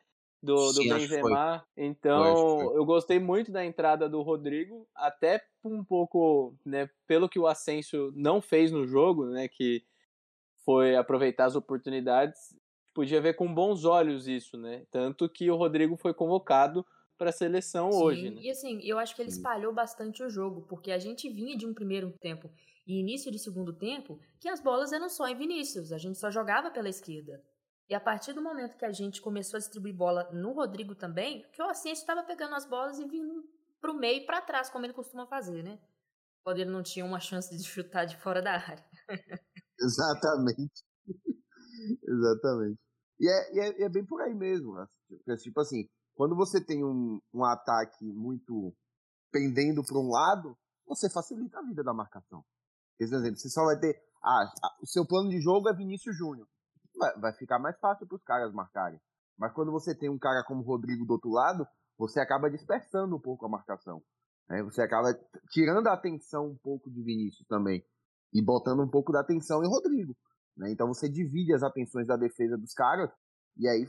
Do, 0.42 0.72
do 0.72 0.82
Sim. 0.82 0.88
Benzema. 0.88 1.66
Então, 1.76 2.22
Foi, 2.22 2.36
foi. 2.36 2.70
eu 2.74 2.84
gostei 2.84 3.18
muito 3.18 3.52
da 3.52 3.64
entrada 3.64 4.08
do 4.08 4.22
Rodrigo, 4.22 4.88
até 4.94 5.42
um 5.62 5.84
pouco, 5.84 6.54
né, 6.64 6.88
pelo 7.06 7.28
que 7.28 7.38
o 7.38 7.46
Asensio 7.46 8.10
não 8.16 8.40
fez 8.40 8.72
no 8.72 8.86
jogo, 8.86 9.26
né, 9.26 9.48
que 9.48 9.84
foi 10.64 10.96
aproveitar 10.96 11.46
as 11.46 11.56
oportunidades, 11.56 12.56
podia 12.94 13.20
ver 13.20 13.34
com 13.34 13.52
bons 13.52 13.84
olhos 13.84 14.28
isso, 14.28 14.58
né? 14.58 14.86
Tanto 14.90 15.28
que 15.28 15.50
o 15.50 15.56
Rodrigo 15.56 15.96
foi 15.96 16.14
convocado 16.14 16.86
para 17.18 17.30
a 17.30 17.32
seleção 17.32 17.92
Sim, 17.92 17.96
hoje, 17.96 18.30
né? 18.30 18.42
E 18.42 18.48
assim, 18.50 18.80
eu 18.84 18.98
acho 18.98 19.14
que 19.16 19.20
ele 19.22 19.28
espalhou 19.28 19.72
bastante 19.72 20.22
o 20.22 20.30
jogo, 20.30 20.62
porque 20.62 20.92
a 20.92 20.98
gente 20.98 21.28
vinha 21.28 21.56
de 21.56 21.66
um 21.66 21.74
primeiro 21.74 22.12
tempo 22.20 22.50
e 22.86 22.98
início 23.00 23.30
de 23.32 23.38
segundo 23.38 23.72
tempo 23.72 24.20
que 24.38 24.48
as 24.48 24.60
bolas 24.60 24.92
eram 24.92 25.08
só 25.08 25.26
em 25.26 25.36
Vinícius, 25.36 25.92
a 25.92 25.98
gente 25.98 26.18
só 26.18 26.30
jogava 26.30 26.70
pela 26.70 26.88
esquerda. 26.88 27.42
E 27.90 27.94
a 27.94 27.98
partir 27.98 28.32
do 28.32 28.40
momento 28.40 28.76
que 28.76 28.84
a 28.84 28.92
gente 28.92 29.20
começou 29.20 29.56
a 29.56 29.60
distribuir 29.60 29.92
bola 29.92 30.30
no 30.32 30.52
Rodrigo 30.52 30.94
também, 30.94 31.44
que 31.50 31.60
o 31.60 31.68
Asensio 31.68 32.00
estava 32.00 32.22
pegando 32.22 32.54
as 32.54 32.64
bolas 32.64 33.00
e 33.00 33.04
vindo 33.04 33.44
pro 33.80 33.92
meio 33.92 34.22
e 34.22 34.26
para 34.26 34.40
trás, 34.40 34.70
como 34.70 34.86
ele 34.86 34.92
costuma 34.92 35.26
fazer, 35.26 35.64
né? 35.64 35.76
Quando 36.44 36.60
ele 36.60 36.70
não 36.70 36.84
tinha 36.84 37.04
uma 37.04 37.18
chance 37.18 37.54
de 37.54 37.64
chutar 37.64 38.04
de 38.04 38.16
fora 38.16 38.40
da 38.40 38.52
área. 38.52 38.84
Exatamente. 39.76 40.84
Exatamente. 42.06 42.78
E 43.18 43.28
é, 43.28 43.54
e 43.54 43.58
é, 43.58 43.82
é 43.82 43.88
bem 43.88 44.06
por 44.06 44.22
aí 44.22 44.34
mesmo. 44.36 44.76
né? 45.26 45.36
Tipo 45.38 45.60
assim, 45.60 45.88
quando 46.14 46.36
você 46.36 46.64
tem 46.64 46.84
um, 46.84 47.20
um 47.34 47.44
ataque 47.44 48.04
muito 48.04 48.72
pendendo 49.32 49.82
para 49.82 49.98
um 49.98 50.10
lado, 50.10 50.56
você 50.86 51.10
facilita 51.10 51.58
a 51.58 51.62
vida 51.62 51.82
da 51.82 51.92
marcação. 51.92 52.44
Por 52.96 53.04
exemplo, 53.04 53.36
você 53.36 53.48
só 53.48 53.64
vai 53.64 53.80
ter. 53.80 54.00
Ah, 54.22 54.48
o 54.80 54.86
seu 54.86 55.04
plano 55.04 55.28
de 55.28 55.40
jogo 55.40 55.68
é 55.68 55.74
Vinícius 55.74 56.16
Júnior. 56.16 56.46
Vai, 57.18 57.32
ficar 57.32 57.58
mais 57.58 57.78
fácil 57.78 58.06
para 58.06 58.16
os 58.16 58.22
caras 58.22 58.52
marcarem. 58.52 59.00
Mas 59.38 59.52
quando 59.52 59.72
você 59.72 59.94
tem 59.94 60.10
um 60.10 60.18
cara 60.18 60.44
como 60.44 60.60
o 60.60 60.66
Rodrigo 60.66 61.06
do 61.06 61.12
outro 61.12 61.30
lado, 61.30 61.66
você 61.98 62.20
acaba 62.20 62.50
dispersando 62.50 63.16
um 63.16 63.20
pouco 63.20 63.46
a 63.46 63.48
marcação. 63.48 64.02
né? 64.48 64.62
Você 64.62 64.82
acaba 64.82 65.08
tirando 65.50 65.86
a 65.86 65.94
atenção 65.94 66.46
um 66.46 66.56
pouco 66.56 66.90
de 66.90 67.02
Vinícius 67.02 67.46
também. 67.48 67.84
E 68.32 68.42
botando 68.42 68.82
um 68.82 68.88
pouco 68.88 69.12
da 69.12 69.20
atenção 69.20 69.64
em 69.64 69.68
Rodrigo. 69.68 70.14
né? 70.56 70.70
Então 70.70 70.86
você 70.86 71.08
divide 71.08 71.54
as 71.54 71.62
atenções 71.62 72.06
da 72.06 72.16
defesa 72.16 72.56
dos 72.56 72.74
caras 72.74 73.10
e 73.56 73.66
aí 73.66 73.86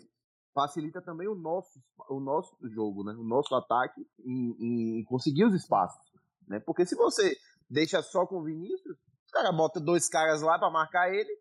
facilita 0.54 1.02
também 1.02 1.28
o 1.28 1.36
nosso, 1.36 1.80
o 2.10 2.20
nosso 2.20 2.56
jogo, 2.70 3.04
né? 3.04 3.14
o 3.14 3.24
nosso 3.24 3.54
ataque 3.56 4.02
em, 4.20 5.00
em 5.00 5.04
conseguir 5.06 5.46
os 5.46 5.54
espaços. 5.54 6.02
Né? 6.48 6.60
Porque 6.60 6.86
se 6.86 6.96
você 6.96 7.36
deixa 7.70 8.02
só 8.02 8.26
com 8.26 8.40
o 8.40 8.44
Vinícius, 8.44 8.98
o 8.98 9.32
cara 9.32 9.52
bota 9.52 9.80
dois 9.80 10.10
caras 10.10 10.42
lá 10.42 10.60
para 10.60 10.70
marcar 10.70 11.14
ele 11.14 11.41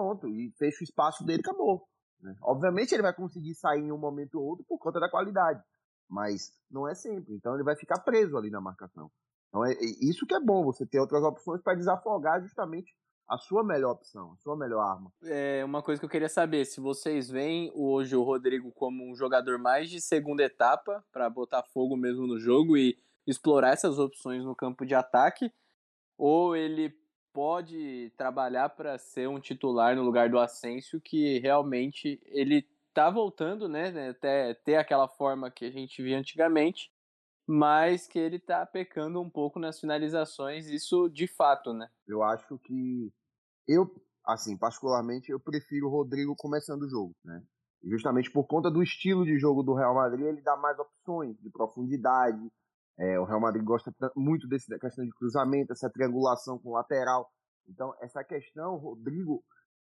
pronto, 0.00 0.26
e 0.28 0.50
fecha 0.52 0.78
o 0.80 0.84
espaço 0.84 1.22
dele 1.24 1.40
acabou. 1.40 1.86
né? 2.22 2.34
Obviamente 2.42 2.92
ele 2.92 3.02
vai 3.02 3.14
conseguir 3.14 3.54
sair 3.54 3.80
em 3.80 3.92
um 3.92 3.98
momento 3.98 4.40
ou 4.40 4.46
outro 4.46 4.64
por 4.66 4.78
conta 4.78 4.98
da 4.98 5.10
qualidade, 5.10 5.62
mas 6.08 6.52
não 6.70 6.88
é 6.88 6.94
sempre. 6.94 7.34
Então 7.34 7.54
ele 7.54 7.62
vai 7.62 7.76
ficar 7.76 8.00
preso 8.00 8.36
ali 8.38 8.50
na 8.50 8.62
marcação. 8.62 9.10
Então 9.48 9.64
é, 9.64 9.72
é 9.72 9.84
isso 10.00 10.26
que 10.26 10.34
é 10.34 10.40
bom, 10.40 10.64
você 10.64 10.86
ter 10.86 10.98
outras 10.98 11.22
opções 11.22 11.60
para 11.60 11.74
desafogar 11.74 12.40
justamente 12.40 12.96
a 13.28 13.36
sua 13.36 13.62
melhor 13.62 13.92
opção, 13.92 14.32
a 14.32 14.36
sua 14.38 14.56
melhor 14.56 14.80
arma. 14.80 15.12
É 15.22 15.62
uma 15.64 15.82
coisa 15.82 16.00
que 16.00 16.06
eu 16.06 16.10
queria 16.10 16.28
saber, 16.28 16.64
se 16.64 16.80
vocês 16.80 17.28
veem 17.28 17.70
hoje 17.74 18.16
o 18.16 18.22
Rodrigo 18.22 18.72
como 18.72 19.08
um 19.08 19.14
jogador 19.14 19.58
mais 19.58 19.90
de 19.90 20.00
segunda 20.00 20.42
etapa, 20.42 21.04
para 21.12 21.28
botar 21.28 21.62
fogo 21.74 21.96
mesmo 21.96 22.26
no 22.26 22.40
jogo 22.40 22.76
e 22.76 22.96
explorar 23.26 23.72
essas 23.72 23.98
opções 23.98 24.44
no 24.44 24.56
campo 24.56 24.84
de 24.84 24.94
ataque, 24.94 25.52
ou 26.18 26.56
ele 26.56 26.90
pode 27.32 28.12
trabalhar 28.16 28.70
para 28.70 28.98
ser 28.98 29.28
um 29.28 29.40
titular 29.40 29.96
no 29.96 30.02
lugar 30.02 30.28
do 30.30 30.38
Asensio, 30.38 31.00
que 31.00 31.38
realmente 31.38 32.20
ele 32.26 32.66
tá 32.92 33.10
voltando, 33.10 33.68
né, 33.68 33.90
né, 33.90 34.10
até 34.10 34.54
ter 34.54 34.76
aquela 34.76 35.08
forma 35.08 35.50
que 35.50 35.64
a 35.64 35.70
gente 35.70 36.02
via 36.02 36.18
antigamente, 36.18 36.90
mas 37.46 38.06
que 38.06 38.18
ele 38.18 38.38
tá 38.38 38.64
pecando 38.66 39.20
um 39.20 39.30
pouco 39.30 39.58
nas 39.58 39.80
finalizações, 39.80 40.66
isso 40.66 41.08
de 41.08 41.26
fato, 41.26 41.72
né? 41.72 41.88
Eu 42.06 42.22
acho 42.22 42.58
que 42.58 43.12
eu, 43.66 43.90
assim, 44.24 44.56
particularmente, 44.56 45.30
eu 45.30 45.40
prefiro 45.40 45.86
o 45.86 45.90
Rodrigo 45.90 46.34
começando 46.36 46.82
o 46.82 46.88
jogo, 46.88 47.14
né? 47.24 47.42
Justamente 47.82 48.30
por 48.30 48.44
conta 48.46 48.70
do 48.70 48.82
estilo 48.82 49.24
de 49.24 49.38
jogo 49.38 49.62
do 49.62 49.74
Real 49.74 49.94
Madrid, 49.94 50.26
ele 50.26 50.42
dá 50.42 50.56
mais 50.56 50.78
opções 50.78 51.36
de 51.40 51.50
profundidade. 51.50 52.50
É, 53.00 53.18
o 53.18 53.24
Real 53.24 53.40
Madrid 53.40 53.64
gosta 53.64 53.90
muito 54.14 54.46
desse, 54.46 54.68
da 54.68 54.78
questão 54.78 55.02
de 55.02 55.10
cruzamento, 55.12 55.72
essa 55.72 55.88
triangulação 55.88 56.58
com 56.58 56.68
o 56.68 56.72
lateral. 56.74 57.30
Então, 57.66 57.94
essa 57.98 58.22
questão, 58.22 58.76
Rodrigo 58.76 59.42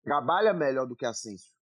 trabalha 0.03 0.55
melhor 0.55 0.87
do 0.87 0.97
que 0.97 1.05
Asensio. 1.05 1.53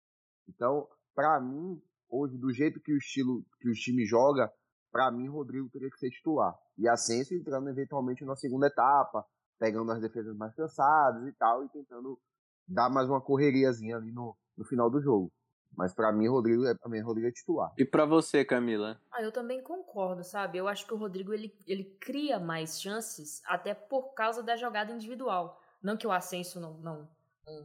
Então, 0.48 0.86
para 1.12 1.40
mim, 1.40 1.82
hoje, 2.08 2.38
do 2.38 2.52
jeito 2.52 2.80
que 2.80 2.92
o 2.92 2.96
estilo 2.96 3.44
que 3.60 3.68
o 3.68 3.72
time 3.72 4.06
joga, 4.06 4.48
para 4.92 5.10
mim, 5.10 5.28
Rodrigo 5.28 5.68
teria 5.70 5.90
que 5.90 5.98
ser 5.98 6.10
titular. 6.10 6.54
E 6.78 6.88
Asensio 6.88 7.36
entrando 7.36 7.68
eventualmente 7.70 8.24
na 8.24 8.36
segunda 8.36 8.68
etapa, 8.68 9.24
pegando 9.58 9.90
as 9.90 10.00
defesas 10.00 10.36
mais 10.36 10.54
cansadas 10.54 11.26
e 11.26 11.32
tal, 11.32 11.64
e 11.64 11.68
tentando 11.70 12.20
dar 12.68 12.88
mais 12.88 13.08
uma 13.08 13.20
correriazinha 13.20 13.96
ali 13.96 14.12
no, 14.12 14.36
no 14.56 14.64
final 14.64 14.88
do 14.88 15.00
jogo. 15.00 15.32
Mas 15.76 15.94
para 15.94 16.12
mim, 16.12 16.28
Rodrigo 16.28 16.66
é, 16.66 16.74
pra 16.74 16.88
mim, 16.88 17.00
Rodrigo 17.00 17.28
é 17.28 17.32
titular. 17.32 17.72
E 17.78 17.84
para 17.84 18.04
você, 18.04 18.44
Camila? 18.44 19.00
Ah, 19.10 19.22
eu 19.22 19.32
também 19.32 19.62
concordo, 19.62 20.22
sabe? 20.22 20.58
Eu 20.58 20.68
acho 20.68 20.86
que 20.86 20.94
o 20.94 20.96
Rodrigo 20.96 21.32
ele, 21.32 21.54
ele 21.66 21.84
cria 22.00 22.38
mais 22.38 22.80
chances 22.80 23.42
até 23.46 23.74
por 23.74 24.12
causa 24.14 24.42
da 24.42 24.56
jogada 24.56 24.92
individual. 24.92 25.60
Não 25.82 25.96
que 25.96 26.06
o 26.06 26.12
Ascenso 26.12 26.60
não, 26.60 26.74
não, 26.74 27.08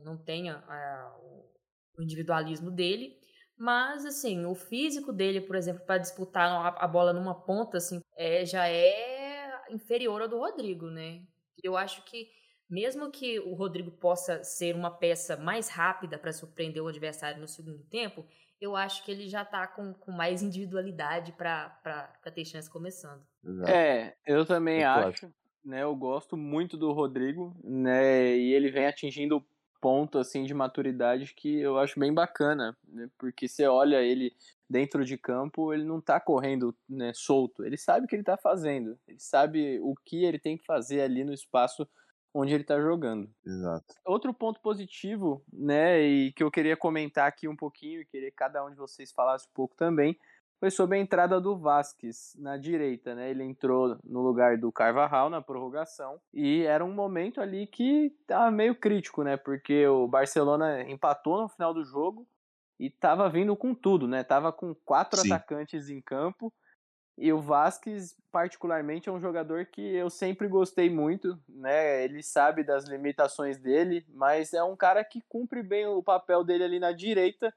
não, 0.04 0.18
tenha 0.18 0.64
ah, 0.68 1.16
o 1.98 2.02
individualismo 2.02 2.72
dele, 2.72 3.20
mas 3.58 4.06
assim, 4.06 4.46
o 4.46 4.56
físico 4.56 5.12
dele, 5.12 5.42
por 5.42 5.56
exemplo, 5.56 5.86
para 5.86 5.98
disputar 5.98 6.50
a, 6.50 6.86
a 6.86 6.88
bola 6.88 7.12
numa 7.12 7.36
ponta, 7.36 7.78
assim, 7.78 8.02
é, 8.16 8.46
já 8.46 8.68
é 8.68 9.62
inferior 9.70 10.22
ao 10.22 10.28
do 10.28 10.38
Rodrigo, 10.38 10.90
né? 10.90 11.22
Eu 11.62 11.76
acho 11.76 12.04
que 12.06 12.30
mesmo 12.70 13.10
que 13.10 13.40
o 13.40 13.54
Rodrigo 13.54 13.92
possa 13.92 14.44
ser 14.44 14.76
uma 14.76 14.92
peça 14.92 15.38
mais 15.38 15.70
rápida 15.70 16.18
para 16.18 16.34
surpreender 16.34 16.84
o 16.84 16.88
adversário 16.88 17.40
no 17.40 17.48
segundo 17.48 17.84
tempo, 17.84 18.26
eu 18.60 18.76
acho 18.76 19.04
que 19.06 19.12
ele 19.12 19.30
já 19.30 19.46
tá 19.46 19.68
com, 19.68 19.94
com 19.94 20.12
mais 20.12 20.42
individualidade 20.42 21.32
para 21.32 22.12
ter 22.34 22.46
chance 22.46 22.70
começando. 22.70 23.22
Exato. 23.44 23.72
É, 23.72 24.16
eu 24.26 24.46
também 24.46 24.82
Eu 24.82 24.90
acho, 24.90 25.34
né? 25.64 25.84
Eu 25.84 25.96
gosto 25.96 26.36
muito 26.36 26.76
do 26.76 26.92
Rodrigo, 26.92 27.56
né? 27.64 28.36
E 28.36 28.54
ele 28.54 28.72
vem 28.72 28.88
atingindo 28.88 29.46
ponto 29.80 30.18
assim 30.18 30.44
de 30.44 30.54
maturidade 30.54 31.34
que 31.36 31.60
eu 31.60 31.78
acho 31.78 32.00
bem 32.00 32.14
bacana, 32.14 32.76
né? 32.88 33.10
Porque 33.18 33.48
você 33.48 33.68
olha 33.68 34.02
ele 34.02 34.34
dentro 34.70 35.06
de 35.06 35.18
campo, 35.18 35.74
ele 35.74 35.84
não 35.84 36.02
tá 36.02 36.20
correndo, 36.20 36.76
né, 36.90 37.14
solto. 37.14 37.64
Ele 37.64 37.78
sabe 37.78 38.06
o 38.06 38.08
que 38.08 38.16
ele 38.16 38.24
tá 38.24 38.38
fazendo. 38.38 38.98
Ele 39.08 39.20
sabe 39.20 39.80
o 39.82 39.96
que 39.96 40.26
ele 40.26 40.40
tem 40.40 40.58
que 40.58 40.66
fazer 40.66 41.02
ali 41.02 41.24
no 41.24 41.34
espaço 41.34 41.88
onde 42.38 42.54
ele 42.54 42.64
tá 42.64 42.80
jogando. 42.80 43.30
Exato. 43.46 43.96
Outro 44.06 44.34
ponto 44.34 44.62
positivo, 44.62 45.44
né, 45.52 46.02
e 46.02 46.32
que 46.34 46.44
eu 46.44 46.52
queria 46.52 46.78
comentar 46.78 47.28
aqui 47.28 47.48
um 47.48 47.56
pouquinho, 47.56 48.02
e 48.02 48.06
queria 48.06 48.30
que 48.30 48.36
cada 48.36 48.64
um 48.64 48.70
de 48.70 48.76
vocês 48.76 49.12
falasse 49.12 49.48
um 49.48 49.54
pouco 49.54 49.76
também, 49.76 50.18
foi 50.60 50.72
sobre 50.72 50.98
a 50.98 51.02
entrada 51.02 51.40
do 51.40 51.58
Vasquez 51.58 52.36
na 52.40 52.58
direita, 52.58 53.14
né? 53.14 53.30
Ele 53.30 53.44
entrou 53.44 53.98
no 54.04 54.22
lugar 54.22 54.58
do 54.58 54.72
Carvajal 54.72 55.30
na 55.30 55.40
prorrogação 55.40 56.20
e 56.34 56.64
era 56.64 56.84
um 56.84 56.92
momento 56.92 57.40
ali 57.40 57.68
que 57.68 58.16
tava 58.26 58.50
meio 58.50 58.74
crítico, 58.74 59.24
né? 59.24 59.38
Porque 59.38 59.86
o 59.88 60.08
Barcelona 60.08 60.82
empatou 60.90 61.42
no 61.42 61.48
final 61.48 61.76
do 61.76 61.84
jogo 61.84 62.28
e 62.80 62.90
tava 62.90 63.30
vindo 63.30 63.56
com 63.56 63.76
tudo, 63.76 64.08
né? 64.08 64.24
Tava 64.24 64.52
com 64.52 64.74
quatro 64.84 65.22
Sim. 65.22 65.32
atacantes 65.32 65.90
em 65.90 66.02
campo 66.02 66.52
e 67.18 67.34
o 67.34 67.42
Vasquez, 67.42 68.16
particularmente, 68.32 69.10
é 69.10 69.12
um 69.12 69.20
jogador 69.20 69.66
que 69.66 69.82
eu 69.82 70.10
sempre 70.10 70.48
gostei 70.48 70.90
muito, 70.90 71.40
né? 71.50 72.04
Ele 72.04 72.22
sabe 72.22 72.64
das 72.64 72.86
limitações 72.86 73.58
dele, 73.60 74.06
mas 74.10 74.54
é 74.54 74.64
um 74.64 74.76
cara 74.76 75.04
que 75.04 75.22
cumpre 75.28 75.64
bem 75.64 75.88
o 75.88 76.04
papel 76.04 76.44
dele 76.44 76.64
ali 76.64 76.80
na 76.80 76.92
direita, 76.92 77.54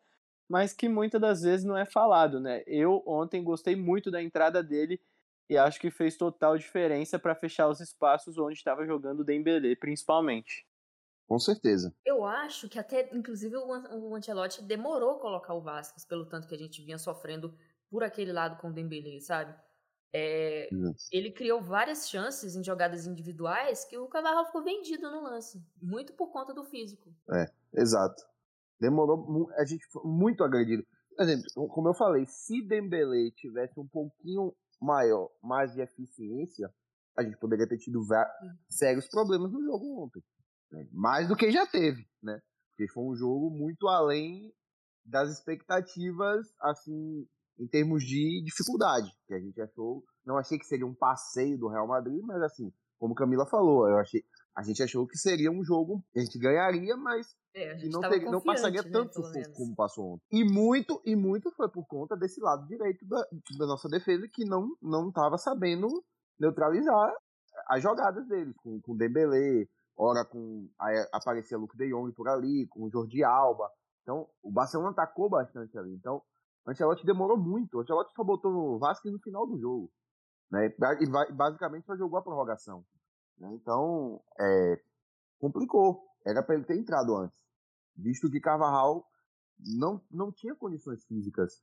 mas 0.48 0.72
que 0.72 0.88
muitas 0.88 1.20
das 1.20 1.42
vezes 1.42 1.64
não 1.64 1.76
é 1.76 1.86
falado, 1.86 2.40
né? 2.40 2.62
Eu 2.66 3.02
ontem 3.06 3.44
gostei 3.44 3.76
muito 3.76 4.10
da 4.10 4.22
entrada 4.22 4.62
dele 4.62 5.00
e 5.48 5.56
acho 5.58 5.80
que 5.80 5.90
fez 5.90 6.16
total 6.16 6.56
diferença 6.58 7.18
para 7.18 7.34
fechar 7.34 7.68
os 7.68 7.80
espaços 7.80 8.38
onde 8.38 8.54
estava 8.54 8.86
jogando 8.86 9.20
o 9.20 9.24
Dembélé, 9.24 9.76
principalmente. 9.76 10.66
Com 11.26 11.38
certeza. 11.38 11.94
Eu 12.04 12.24
acho 12.24 12.68
que 12.68 12.78
até, 12.78 13.14
inclusive, 13.14 13.56
o, 13.56 13.72
An- 13.72 13.88
o 13.94 14.14
Ancelotti 14.14 14.62
demorou 14.62 15.12
a 15.12 15.20
colocar 15.20 15.54
o 15.54 15.60
Vasquez, 15.60 16.04
pelo 16.04 16.26
tanto 16.26 16.48
que 16.48 16.54
a 16.54 16.58
gente 16.58 16.82
vinha 16.82 16.98
sofrendo 16.98 17.54
por 17.90 18.02
aquele 18.04 18.32
lado 18.32 18.60
com 18.60 18.68
o 18.68 18.72
Dembélé, 18.72 19.20
sabe? 19.20 19.54
É, 20.12 20.68
ele 21.12 21.30
criou 21.30 21.60
várias 21.62 22.08
chances 22.08 22.56
em 22.56 22.64
jogadas 22.64 23.06
individuais 23.06 23.84
que 23.84 23.96
o 23.96 24.08
Cavarral 24.08 24.46
ficou 24.46 24.62
vendido 24.64 25.10
no 25.10 25.22
lance, 25.22 25.62
muito 25.80 26.12
por 26.14 26.32
conta 26.32 26.52
do 26.52 26.64
físico. 26.64 27.14
Exato. 27.72 28.22
Demorou, 28.80 29.50
a 29.56 29.64
gente 29.64 29.86
foi 29.86 30.02
muito 30.04 30.42
agredido. 30.42 30.84
Por 31.16 31.22
exemplo, 31.22 31.68
como 31.68 31.88
eu 31.88 31.94
falei, 31.94 32.24
se 32.26 32.62
Dembele 32.62 33.30
tivesse 33.32 33.78
um 33.78 33.86
pouquinho 33.86 34.54
maior, 34.80 35.30
mais 35.42 35.72
de 35.74 35.80
eficiência, 35.80 36.72
a 37.16 37.22
gente 37.22 37.36
poderia 37.36 37.68
ter 37.68 37.76
tido 37.78 38.02
sérios 38.68 39.06
problemas 39.08 39.52
no 39.52 39.62
jogo 39.62 40.04
ontem. 40.04 40.22
né? 40.72 40.88
Mais 40.92 41.28
do 41.28 41.36
que 41.36 41.50
já 41.50 41.66
teve, 41.66 42.08
né? 42.22 42.40
Porque 42.70 42.90
foi 42.92 43.04
um 43.04 43.14
jogo 43.14 43.50
muito 43.50 43.86
além 43.86 44.52
das 45.04 45.30
expectativas, 45.30 46.46
assim, 46.60 47.28
em 47.60 47.66
termos 47.68 48.02
de 48.02 48.42
dificuldade, 48.44 49.08
que 49.28 49.34
a 49.34 49.38
gente 49.38 49.60
achou, 49.60 50.02
não 50.24 50.38
achei 50.38 50.58
que 50.58 50.64
seria 50.66 50.86
um 50.86 50.94
passeio 50.94 51.58
do 51.58 51.68
Real 51.68 51.86
Madrid, 51.86 52.20
mas 52.24 52.40
assim, 52.42 52.72
como 52.98 53.14
Camila 53.14 53.44
falou, 53.46 53.86
eu 53.88 53.98
achei, 53.98 54.24
a 54.56 54.62
gente 54.62 54.82
achou 54.82 55.06
que 55.06 55.16
seria 55.18 55.50
um 55.50 55.62
jogo 55.62 56.02
que 56.12 56.18
a 56.20 56.22
gente 56.24 56.38
ganharia, 56.38 56.96
mas 56.96 57.28
É, 57.54 57.70
a 57.70 57.74
gente 57.76 57.92
não, 57.92 58.00
teria- 58.00 58.30
não 58.30 58.40
passaria 58.40 58.82
né, 58.82 58.90
tanto 58.90 59.12
sufoco 59.14 59.52
como 59.54 59.76
passou 59.76 60.12
ontem. 60.14 60.24
E 60.32 60.44
muito, 60.44 61.00
e 61.04 61.14
muito 61.14 61.50
foi 61.52 61.68
por 61.68 61.86
conta 61.86 62.16
desse 62.16 62.40
lado 62.40 62.66
direito 62.66 63.06
da, 63.06 63.24
da 63.58 63.66
nossa 63.66 63.88
defesa 63.88 64.26
que 64.28 64.44
não 64.44 64.74
não 64.80 65.08
estava 65.08 65.36
sabendo 65.38 65.86
neutralizar 66.38 67.12
as 67.68 67.82
jogadas 67.82 68.26
deles, 68.26 68.54
com, 68.62 68.80
com 68.80 68.92
o 68.92 68.96
Dembélé, 68.96 69.66
ora 69.96 70.24
com 70.24 70.68
aí 70.80 70.96
aparecia 71.12 71.58
Luke 71.58 71.76
De 71.76 71.88
Jong 71.90 72.12
por 72.12 72.26
ali, 72.28 72.66
com 72.68 72.84
o 72.84 72.90
Jordi 72.90 73.22
Alba. 73.22 73.70
Então, 74.02 74.26
o 74.42 74.50
Barcelona 74.50 74.90
atacou 74.90 75.28
bastante 75.28 75.76
ali. 75.78 75.92
Então, 75.94 76.22
o 76.66 76.70
Ancelotti 76.70 77.04
demorou 77.06 77.36
muito. 77.36 77.76
O 77.78 77.80
Ancelotti 77.80 78.12
só 78.14 78.22
botou 78.24 78.52
o 78.52 78.78
Vasco 78.78 79.10
no 79.10 79.18
final 79.20 79.46
do 79.46 79.58
jogo. 79.58 79.90
Né? 80.50 80.66
E 81.00 81.06
ba- 81.10 81.30
basicamente 81.32 81.86
só 81.86 81.96
jogou 81.96 82.18
a 82.18 82.22
prorrogação. 82.22 82.84
né? 83.38 83.50
Então, 83.54 84.20
é, 84.38 84.80
complicou. 85.38 86.04
Era 86.26 86.42
para 86.42 86.54
ele 86.56 86.64
ter 86.64 86.76
entrado 86.76 87.16
antes. 87.16 87.40
Visto 87.96 88.30
que 88.30 88.40
Carvajal 88.40 89.06
não, 89.78 90.00
não 90.10 90.32
tinha 90.32 90.54
condições 90.54 91.04
físicas 91.06 91.62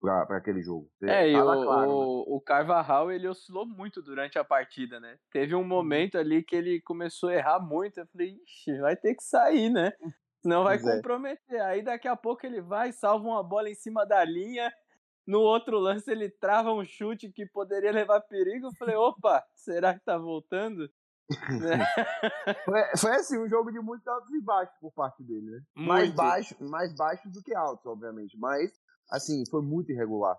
para 0.00 0.36
aquele 0.36 0.62
jogo. 0.62 0.90
É, 1.02 1.28
e 1.30 1.34
o, 1.34 1.38
Tava 1.38 1.64
claro, 1.64 1.88
né? 1.88 1.94
o, 1.94 2.36
o 2.36 2.40
Carvajal, 2.40 3.10
ele 3.10 3.26
oscilou 3.26 3.66
muito 3.66 4.02
durante 4.02 4.38
a 4.38 4.44
partida, 4.44 5.00
né? 5.00 5.18
Teve 5.32 5.54
Uhum. 5.54 5.62
um 5.62 5.66
momento 5.66 6.18
ali 6.18 6.42
que 6.42 6.54
ele 6.54 6.80
começou 6.82 7.30
a 7.30 7.34
errar 7.34 7.58
muito, 7.60 7.98
eu 7.98 8.06
falei, 8.06 8.36
ixi, 8.44 8.78
vai 8.78 8.94
ter 8.96 9.14
que 9.14 9.22
sair, 9.22 9.70
né? 9.70 9.92
Senão 10.46 10.62
vai 10.62 10.78
Pois 10.78 10.86
é. 10.86 10.96
comprometer. 10.96 11.60
Aí 11.62 11.82
daqui 11.82 12.06
a 12.06 12.14
pouco 12.14 12.46
ele 12.46 12.60
vai, 12.60 12.92
salva 12.92 13.26
uma 13.26 13.42
bola 13.42 13.68
em 13.68 13.74
cima 13.74 14.06
da 14.06 14.24
linha, 14.24 14.72
no 15.26 15.40
outro 15.40 15.76
lance 15.76 16.08
ele 16.08 16.30
trava 16.30 16.72
um 16.72 16.84
chute 16.84 17.32
que 17.32 17.44
poderia 17.46 17.90
levar 17.90 18.20
perigo, 18.20 18.68
eu 18.68 18.74
falei, 18.78 18.94
opa, 18.94 19.44
será 19.56 19.92
que 19.92 20.04
tá 20.04 20.16
voltando? 20.16 20.88
Né? 21.60 21.84
Foi, 22.64 22.82
foi 22.96 23.16
assim, 23.16 23.36
um 23.36 23.48
jogo 23.48 23.72
de 23.72 23.80
muitos 23.80 24.06
altos 24.06 24.32
e 24.32 24.40
baixos 24.40 24.76
por 24.80 24.92
parte 24.92 25.24
dele, 25.24 25.50
né? 25.50 25.60
Mais 25.74 26.04
Muito. 26.04 26.16
baixo, 26.16 26.56
mais 26.60 26.94
baixos 26.94 27.32
do 27.32 27.42
que 27.42 27.52
altos, 27.52 27.84
obviamente. 27.84 28.38
Mas, 28.38 28.70
assim, 29.10 29.42
foi 29.50 29.60
muito 29.60 29.90
irregular. 29.90 30.38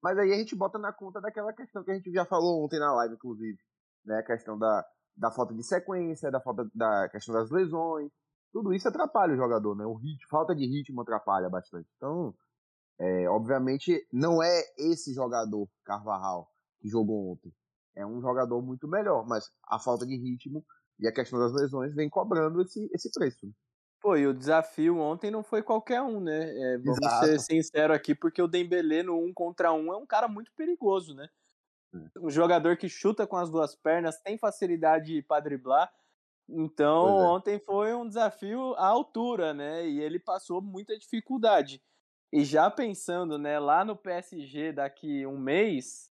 Mas 0.00 0.16
aí 0.16 0.32
a 0.32 0.36
gente 0.36 0.54
bota 0.54 0.78
na 0.78 0.92
conta 0.92 1.20
daquela 1.20 1.52
questão 1.52 1.82
que 1.82 1.90
a 1.90 1.94
gente 1.94 2.12
já 2.12 2.24
falou 2.24 2.64
ontem 2.64 2.78
na 2.78 2.92
live, 2.94 3.14
inclusive. 3.16 3.58
Né? 4.04 4.20
A 4.20 4.22
questão 4.22 4.56
da, 4.56 4.86
da 5.16 5.32
falta 5.32 5.52
de 5.52 5.64
sequência, 5.64 6.30
da 6.30 6.40
falta 6.40 6.64
da 6.72 7.08
questão 7.08 7.34
das 7.34 7.50
lesões. 7.50 8.12
Tudo 8.52 8.74
isso 8.74 8.88
atrapalha 8.88 9.34
o 9.34 9.36
jogador, 9.36 9.76
né? 9.76 9.84
O 9.84 9.94
ritmo, 9.94 10.28
falta 10.28 10.54
de 10.54 10.66
ritmo 10.66 11.00
atrapalha 11.02 11.48
bastante. 11.48 11.88
Então, 11.96 12.34
é, 12.98 13.28
obviamente, 13.28 14.06
não 14.12 14.42
é 14.42 14.62
esse 14.76 15.14
jogador, 15.14 15.68
Carvajal, 15.84 16.48
que 16.80 16.88
jogou 16.88 17.32
ontem. 17.32 17.52
É 17.94 18.04
um 18.04 18.20
jogador 18.20 18.60
muito 18.62 18.88
melhor, 18.88 19.26
mas 19.26 19.50
a 19.66 19.78
falta 19.78 20.06
de 20.06 20.16
ritmo 20.16 20.64
e 20.98 21.08
a 21.08 21.12
questão 21.12 21.38
das 21.38 21.52
lesões 21.52 21.94
vem 21.94 22.08
cobrando 22.10 22.60
esse, 22.62 22.90
esse 22.92 23.10
preço. 23.10 23.46
né? 23.46 23.52
Pô, 24.00 24.16
e 24.16 24.26
o 24.26 24.34
desafio 24.34 24.98
ontem 24.98 25.30
não 25.30 25.42
foi 25.42 25.62
qualquer 25.62 26.00
um, 26.00 26.20
né? 26.20 26.42
É, 26.42 26.78
vamos 26.78 26.98
Exato. 26.98 27.26
ser 27.26 27.38
sinceros 27.40 27.94
aqui, 27.94 28.14
porque 28.14 28.40
o 28.40 28.48
Dembélé 28.48 29.02
no 29.02 29.18
um 29.18 29.32
contra 29.32 29.72
um 29.72 29.92
é 29.92 29.96
um 29.96 30.06
cara 30.06 30.26
muito 30.26 30.50
perigoso, 30.56 31.14
né? 31.14 31.28
É. 31.94 32.18
Um 32.18 32.30
jogador 32.30 32.76
que 32.76 32.88
chuta 32.88 33.26
com 33.26 33.36
as 33.36 33.50
duas 33.50 33.74
pernas, 33.74 34.20
tem 34.22 34.38
facilidade 34.38 35.22
para 35.22 35.42
driblar. 35.42 35.90
Então, 36.52 37.06
é. 37.20 37.28
ontem 37.28 37.58
foi 37.60 37.94
um 37.94 38.06
desafio 38.08 38.74
à 38.74 38.86
altura, 38.86 39.54
né? 39.54 39.86
E 39.86 40.00
ele 40.00 40.18
passou 40.18 40.60
muita 40.60 40.98
dificuldade. 40.98 41.82
E 42.32 42.44
já 42.44 42.70
pensando, 42.70 43.38
né, 43.38 43.58
lá 43.58 43.84
no 43.84 43.96
PSG 43.96 44.72
daqui 44.72 45.26
um 45.26 45.38
mês, 45.38 46.10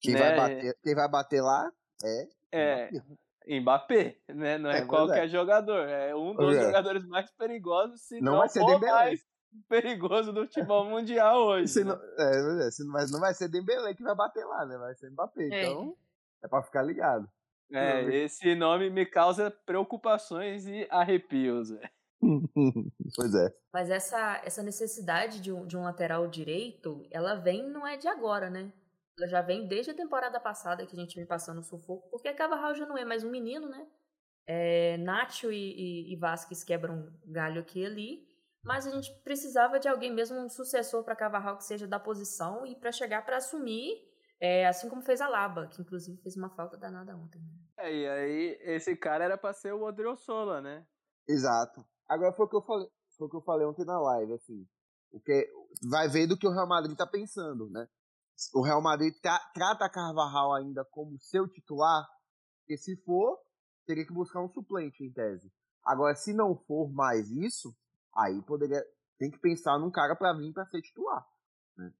Quem, 0.00 0.14
né? 0.14 0.20
vai, 0.20 0.36
bater, 0.36 0.78
quem 0.82 0.94
vai 0.94 1.08
bater 1.10 1.40
lá 1.42 1.72
é. 2.04 2.28
É, 2.52 2.90
Mbappé. 2.90 3.60
Mbappé, 3.60 4.18
né? 4.28 4.58
Não 4.58 4.70
é, 4.70 4.74
É 4.74 4.76
verdade. 4.80 4.86
qualquer 4.88 5.28
jogador, 5.28 5.88
é 5.88 6.14
um 6.14 6.34
dos 6.34 6.54
É. 6.56 6.62
jogadores 6.66 7.04
mais 7.06 7.30
perigosos, 7.32 8.00
se 8.02 8.20
Não 8.20 8.32
não, 8.32 8.38
vai 8.38 8.48
ser 8.48 8.64
Dembélé. 8.64 8.92
mais 8.92 9.20
perigoso 9.68 10.32
do 10.32 10.42
futebol 10.44 10.84
mundial 10.84 11.38
hoje. 11.46 11.68
Se 11.68 11.84
né? 11.84 11.92
não, 11.92 12.00
é, 12.24 12.70
se 12.70 12.84
não, 12.84 12.92
mas 12.92 13.10
não 13.10 13.20
vai 13.20 13.34
ser 13.34 13.48
Dembélé 13.48 13.94
que 13.94 14.02
vai 14.02 14.14
bater 14.14 14.44
lá, 14.44 14.64
né? 14.66 14.76
Vai 14.78 14.94
ser 14.94 15.10
Mbappé. 15.10 15.48
É. 15.52 15.62
Então, 15.62 15.96
é 16.44 16.48
pra 16.48 16.62
ficar 16.62 16.82
ligado. 16.82 17.28
É, 17.72 18.02
Não, 18.02 18.10
esse 18.10 18.54
nome 18.54 18.90
me 18.90 19.04
causa 19.04 19.50
preocupações 19.50 20.66
e 20.66 20.86
arrepios. 20.90 21.70
pois 23.14 23.34
é. 23.34 23.54
Mas 23.72 23.90
essa, 23.90 24.40
essa 24.44 24.62
necessidade 24.62 25.40
de 25.40 25.52
um, 25.52 25.66
de 25.66 25.76
um 25.76 25.82
lateral 25.82 26.26
direito, 26.28 27.06
ela 27.10 27.34
vem, 27.34 27.68
não 27.68 27.86
é 27.86 27.96
de 27.96 28.08
agora, 28.08 28.48
né? 28.48 28.72
Ela 29.18 29.28
já 29.28 29.42
vem 29.42 29.66
desde 29.66 29.90
a 29.90 29.94
temporada 29.94 30.38
passada 30.38 30.86
que 30.86 30.94
a 30.94 30.98
gente 30.98 31.16
vem 31.16 31.26
passando 31.26 31.62
sufoco, 31.62 32.08
porque 32.10 32.32
Cavarral 32.32 32.74
já 32.74 32.86
não 32.86 32.98
é 32.98 33.04
mais 33.04 33.24
um 33.24 33.30
menino, 33.30 33.68
né? 33.68 33.86
É, 34.46 34.96
Nacho 34.98 35.50
e, 35.50 35.56
e, 35.56 36.12
e 36.12 36.16
Vasquez 36.16 36.62
quebram 36.62 37.12
galho 37.24 37.60
aqui 37.60 37.80
e 37.80 37.86
ali, 37.86 38.28
mas 38.62 38.86
a 38.86 38.90
gente 38.90 39.12
precisava 39.24 39.78
de 39.78 39.88
alguém 39.88 40.12
mesmo, 40.12 40.38
um 40.38 40.48
sucessor 40.48 41.02
para 41.02 41.16
Cavarral 41.16 41.56
que 41.56 41.64
seja 41.64 41.86
da 41.86 41.98
posição 41.98 42.66
e 42.66 42.76
para 42.76 42.92
chegar 42.92 43.24
para 43.24 43.38
assumir, 43.38 43.96
é, 44.40 44.66
assim 44.66 44.88
como 44.88 45.02
fez 45.02 45.20
a 45.20 45.28
Laba, 45.28 45.66
que 45.68 45.80
inclusive 45.80 46.20
fez 46.22 46.36
uma 46.36 46.50
falta 46.50 46.76
danada 46.76 47.16
ontem. 47.16 47.40
né? 47.40 47.48
É, 47.78 47.94
e 47.94 48.08
aí, 48.08 48.58
esse 48.62 48.96
cara 48.96 49.24
era 49.24 49.38
pra 49.38 49.52
ser 49.52 49.72
o 49.72 49.84
Odriozola, 49.84 50.60
né? 50.60 50.86
Exato. 51.28 51.84
Agora 52.08 52.32
foi 52.32 52.46
o 52.46 52.48
que 52.48 52.56
eu 52.56 52.62
falei, 52.62 52.88
foi 53.16 53.26
o 53.26 53.30
que 53.30 53.36
eu 53.36 53.42
falei 53.42 53.66
ontem 53.66 53.84
na 53.84 53.98
live, 53.98 54.32
assim. 54.34 54.66
O 55.10 55.20
que 55.20 55.50
vai 55.88 56.08
ver 56.08 56.26
do 56.26 56.36
que 56.36 56.46
o 56.46 56.52
Real 56.52 56.68
Madrid 56.68 56.96
tá 56.96 57.06
pensando, 57.06 57.68
né? 57.70 57.88
O 58.54 58.62
Real 58.62 58.82
Madrid 58.82 59.14
tra 59.20 59.38
trata 59.54 59.88
Carvajal 59.88 60.54
ainda 60.54 60.84
como 60.84 61.18
seu 61.18 61.48
titular, 61.48 62.06
porque 62.60 62.76
se 62.76 62.96
for, 63.02 63.38
teria 63.86 64.06
que 64.06 64.12
buscar 64.12 64.42
um 64.42 64.48
suplente 64.50 65.02
em 65.02 65.12
tese. 65.12 65.50
Agora, 65.84 66.14
se 66.14 66.34
não 66.34 66.56
for 66.66 66.92
mais 66.92 67.30
isso, 67.30 67.74
aí 68.14 68.42
poderia 68.42 68.84
tem 69.18 69.30
que 69.30 69.38
pensar 69.38 69.78
num 69.78 69.90
cara 69.90 70.14
para 70.14 70.34
vir 70.34 70.52
para 70.52 70.66
ser 70.66 70.82
titular. 70.82 71.26
Né? 71.76 71.92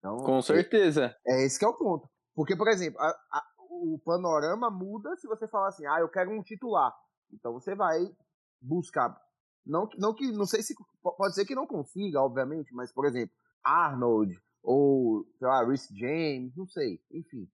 Então, 0.00 0.16
Com 0.16 0.42
certeza. 0.42 1.14
É, 1.26 1.42
é, 1.42 1.46
esse 1.46 1.58
que 1.58 1.64
é 1.64 1.68
o 1.68 1.76
ponto. 1.76 2.08
Porque, 2.34 2.56
por 2.56 2.68
exemplo, 2.68 2.98
a, 3.00 3.08
a, 3.08 3.42
o 3.70 4.00
panorama 4.04 4.70
muda 4.70 5.14
se 5.16 5.28
você 5.28 5.46
falar 5.46 5.68
assim, 5.68 5.86
ah, 5.86 6.00
eu 6.00 6.08
quero 6.08 6.30
um 6.30 6.42
titular. 6.42 6.92
Então 7.32 7.52
você 7.52 7.74
vai 7.74 8.00
buscar. 8.60 9.14
Não, 9.64 9.88
não 9.98 10.14
que. 10.14 10.32
Não 10.32 10.46
sei 10.46 10.62
se. 10.62 10.74
Pode 11.02 11.34
ser 11.34 11.44
que 11.44 11.54
não 11.54 11.66
consiga, 11.66 12.20
obviamente, 12.20 12.74
mas, 12.74 12.92
por 12.92 13.06
exemplo, 13.06 13.34
Arnold, 13.62 14.34
ou, 14.62 15.24
sei 15.38 15.46
lá, 15.46 15.64
Rhys 15.64 15.86
James, 15.94 16.56
não 16.56 16.66
sei, 16.66 17.00
enfim. 17.12 17.46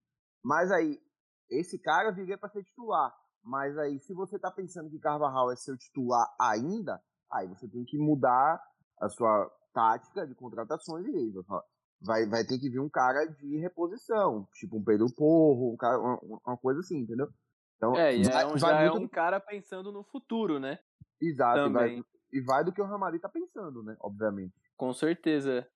Mas 0.43 0.71
aí, 0.71 1.01
esse 1.51 1.79
cara 1.79 2.13
viria 2.13 2.39
para 2.39 2.49
ser 2.49 2.63
titular. 2.63 3.13
Mas 3.43 3.77
aí, 3.79 3.99
se 4.01 4.15
você 4.15 4.39
tá 4.39 4.51
pensando 4.51 4.91
que 4.91 4.99
Carvajal 4.99 5.53
é 5.53 5.57
seu 5.57 5.77
titular 5.77 6.27
ainda, 6.41 7.01
aí 7.33 7.49
você 7.49 7.69
tem 7.69 7.85
que 7.85 7.99
mudar 7.99 8.61
a 9.01 9.09
sua 9.09 9.51
tática 9.73 10.27
de 10.27 10.35
contratações 10.35 11.07
e 11.07 11.33
vai, 12.01 12.27
vai 12.27 12.45
ter 12.45 12.59
que 12.59 12.69
vir 12.69 12.81
um 12.81 12.89
cara 12.89 13.25
de 13.27 13.59
reposição, 13.59 14.47
tipo 14.55 14.77
um 14.77 14.85
Pedro 14.85 15.07
Porro, 15.15 15.73
um 15.73 15.77
cara, 15.77 15.99
uma, 15.99 16.19
uma 16.47 16.57
coisa 16.57 16.81
assim, 16.81 16.99
entendeu? 16.99 17.29
Então, 17.77 17.95
é, 17.97 18.17
e 18.17 18.25
vai, 18.25 18.43
é 18.43 18.47
um, 18.47 18.51
vai 18.51 18.59
já 18.59 18.81
muito... 18.81 18.97
é 18.97 19.01
um 19.01 19.09
cara 19.09 19.41
pensando 19.41 19.93
no 19.93 20.03
futuro, 20.05 20.59
né? 20.59 20.79
Exato, 21.21 21.69
e 21.69 21.73
vai, 21.73 22.03
e 22.33 22.41
vai, 22.41 22.65
do 22.65 22.73
que 22.73 22.81
o 22.81 22.87
Ramari 22.87 23.19
tá 23.19 23.29
pensando, 23.29 23.83
né? 23.83 23.97
Obviamente. 24.01 24.55
Com 24.77 24.93
certeza. 24.93 25.67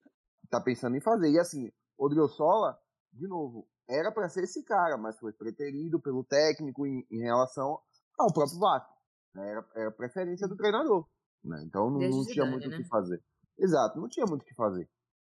Tá 0.51 0.61
pensando 0.61 0.97
em 0.97 1.01
fazer. 1.01 1.31
E 1.31 1.39
assim, 1.39 1.71
o 1.99 2.09
Driosola, 2.09 2.79
de 3.13 3.27
novo, 3.27 3.67
era 3.89 4.13
para 4.13 4.29
ser 4.29 4.45
esse 4.45 4.65
cara, 4.65 4.97
mas 4.97 5.19
foi 5.19 5.33
preterido 5.33 6.01
pelo 6.01 6.25
técnico 6.25 6.87
em, 6.87 7.07
em 7.11 7.23
relação 7.23 7.79
ao 8.19 8.33
próprio 8.33 8.59
Vasco. 8.59 8.95
Né? 9.35 9.51
Era, 9.51 9.67
era 9.77 9.91
preferência 9.93 10.49
do 10.49 10.57
treinador. 10.57 11.07
Né? 11.45 11.63
Então 11.67 11.91
não, 11.91 12.01
não 12.01 12.25
tinha 12.25 12.45
muito 12.45 12.67
o 12.67 12.71
né? 12.71 12.77
que 12.77 12.85
fazer. 12.85 13.23
Exato, 13.59 13.99
não 13.99 14.09
tinha 14.09 14.27
muito 14.27 14.43
o 14.43 14.45
que 14.45 14.55
fazer. 14.55 14.89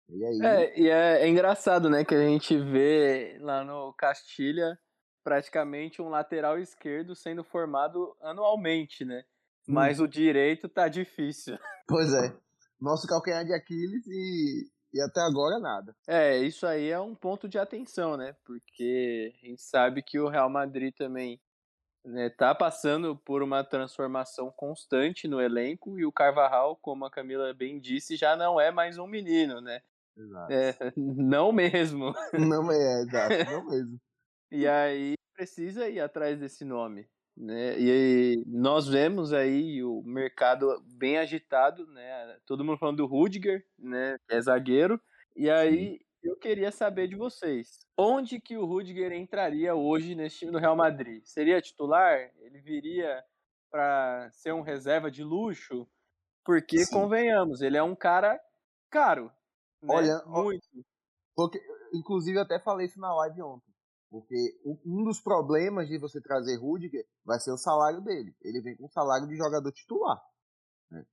E 0.10 0.26
aí... 0.26 0.41
É, 0.41 0.80
e 0.80 0.89
é, 0.89 1.22
é, 1.24 1.28
engraçado, 1.28 1.89
né, 1.89 2.04
que 2.06 2.15
a 2.15 2.22
gente 2.22 2.58
vê 2.58 3.38
lá 3.41 3.63
no 3.63 3.93
Castilha 3.93 4.80
praticamente 5.24 6.02
um 6.02 6.10
lateral 6.10 6.58
esquerdo 6.58 7.13
sendo 7.13 7.43
formado 7.43 8.15
anualmente, 8.22 9.04
né? 9.04 9.26
Mas 9.67 10.00
hum. 10.00 10.06
o 10.06 10.08
direito 10.08 10.70
tá 10.70 10.88
difícil. 10.88 11.58
Pois 11.89 12.13
é. 12.13 12.36
Nosso 12.82 13.08
calcanhar 13.08 13.46
de 13.46 13.54
Aquiles 13.54 14.06
e, 14.08 14.70
e 14.93 15.02
até 15.02 15.22
agora 15.22 15.58
nada. 15.58 15.96
É, 16.06 16.38
isso 16.38 16.67
aí 16.67 16.89
é 16.89 17.00
um 17.00 17.15
ponto 17.15 17.48
de 17.48 17.58
atenção, 17.58 18.17
né? 18.17 18.36
Porque 18.46 19.34
a 19.41 19.48
gente 19.48 19.62
sabe 19.62 20.02
que 20.04 20.20
o 20.20 20.28
Real 20.28 20.50
Madrid 20.50 20.93
também 20.93 21.39
né, 22.04 22.30
tá 22.30 22.54
passando 22.54 23.15
por 23.15 23.41
uma 23.41 23.63
transformação 23.63 24.52
constante 24.52 25.28
no 25.28 25.41
elenco 25.41 25.98
e 25.98 26.06
o 26.06 26.12
Carvajal, 26.12 26.76
como 26.76 27.06
a 27.06 27.12
Camila 27.12 27.54
bem 27.54 27.80
disse, 27.80 28.15
já 28.15 28.36
não 28.36 28.60
é 28.60 28.70
mais 28.70 28.98
um 28.98 29.08
menino, 29.08 29.62
né? 29.62 29.82
Exato. 30.17 30.51
É, 30.53 30.75
não 30.97 31.51
mesmo. 31.51 32.13
Não 32.34 32.71
é, 32.71 33.01
exato, 33.03 33.43
não 33.45 33.63
mesmo. 33.69 33.99
e 34.51 34.67
aí 34.67 35.15
precisa 35.36 35.89
ir 35.89 35.99
atrás 35.99 36.39
desse 36.39 36.65
nome. 36.65 37.08
Né? 37.38 37.80
E 37.80 38.43
nós 38.47 38.88
vemos 38.88 39.32
aí 39.34 39.84
o 39.84 40.01
mercado 40.03 40.82
bem 40.95 41.17
agitado, 41.19 41.86
né? 41.88 42.38
Todo 42.45 42.63
mundo 42.65 42.80
falando 42.80 42.97
do 42.97 43.06
Rudiger, 43.06 43.63
né? 43.77 44.17
Que 44.27 44.36
é 44.36 44.41
zagueiro. 44.41 44.99
E 45.36 45.49
aí 45.49 45.99
Sim. 45.99 46.06
eu 46.23 46.36
queria 46.38 46.71
saber 46.71 47.08
de 47.08 47.15
vocês, 47.15 47.80
onde 47.97 48.39
que 48.41 48.58
o 48.58 48.65
Rudiger 48.65 49.12
entraria 49.13 49.75
hoje 49.75 50.15
nesse 50.15 50.39
time 50.39 50.51
do 50.51 50.58
Real 50.60 50.75
Madrid? 50.75 51.23
Seria 51.25 51.62
titular? 51.62 52.32
Ele 52.39 52.60
viria 52.60 53.23
para 53.71 54.30
ser 54.32 54.53
um 54.53 54.62
reserva 54.62 55.12
de 55.12 55.23
luxo? 55.23 55.88
Porque 56.45 56.86
Sim. 56.86 56.91
convenhamos, 56.91 57.62
ele 57.62 57.77
é 57.77 57.84
um 57.84 57.95
cara 57.95 58.39
caro. 58.89 59.32
Né? 59.81 59.93
Olha, 59.93 60.23
muito. 60.25 60.67
Porque, 61.35 61.59
inclusive, 61.93 62.37
eu 62.37 62.43
até 62.43 62.59
falei 62.59 62.87
isso 62.87 62.99
na 62.99 63.13
live 63.15 63.41
ontem. 63.43 63.73
Porque 64.09 64.35
um 64.85 65.03
dos 65.03 65.19
problemas 65.19 65.87
de 65.87 65.99
você 65.99 66.21
trazer 66.21 66.57
Rudiger 66.57 67.05
vai 67.25 67.39
ser 67.39 67.51
o 67.51 67.57
salário 67.57 68.01
dele. 68.01 68.33
Ele 68.41 68.61
vem 68.61 68.75
com 68.75 68.85
o 68.85 68.91
salário 68.91 69.27
de 69.27 69.35
jogador 69.35 69.71
titular. 69.71 70.17
Né? 70.89 71.05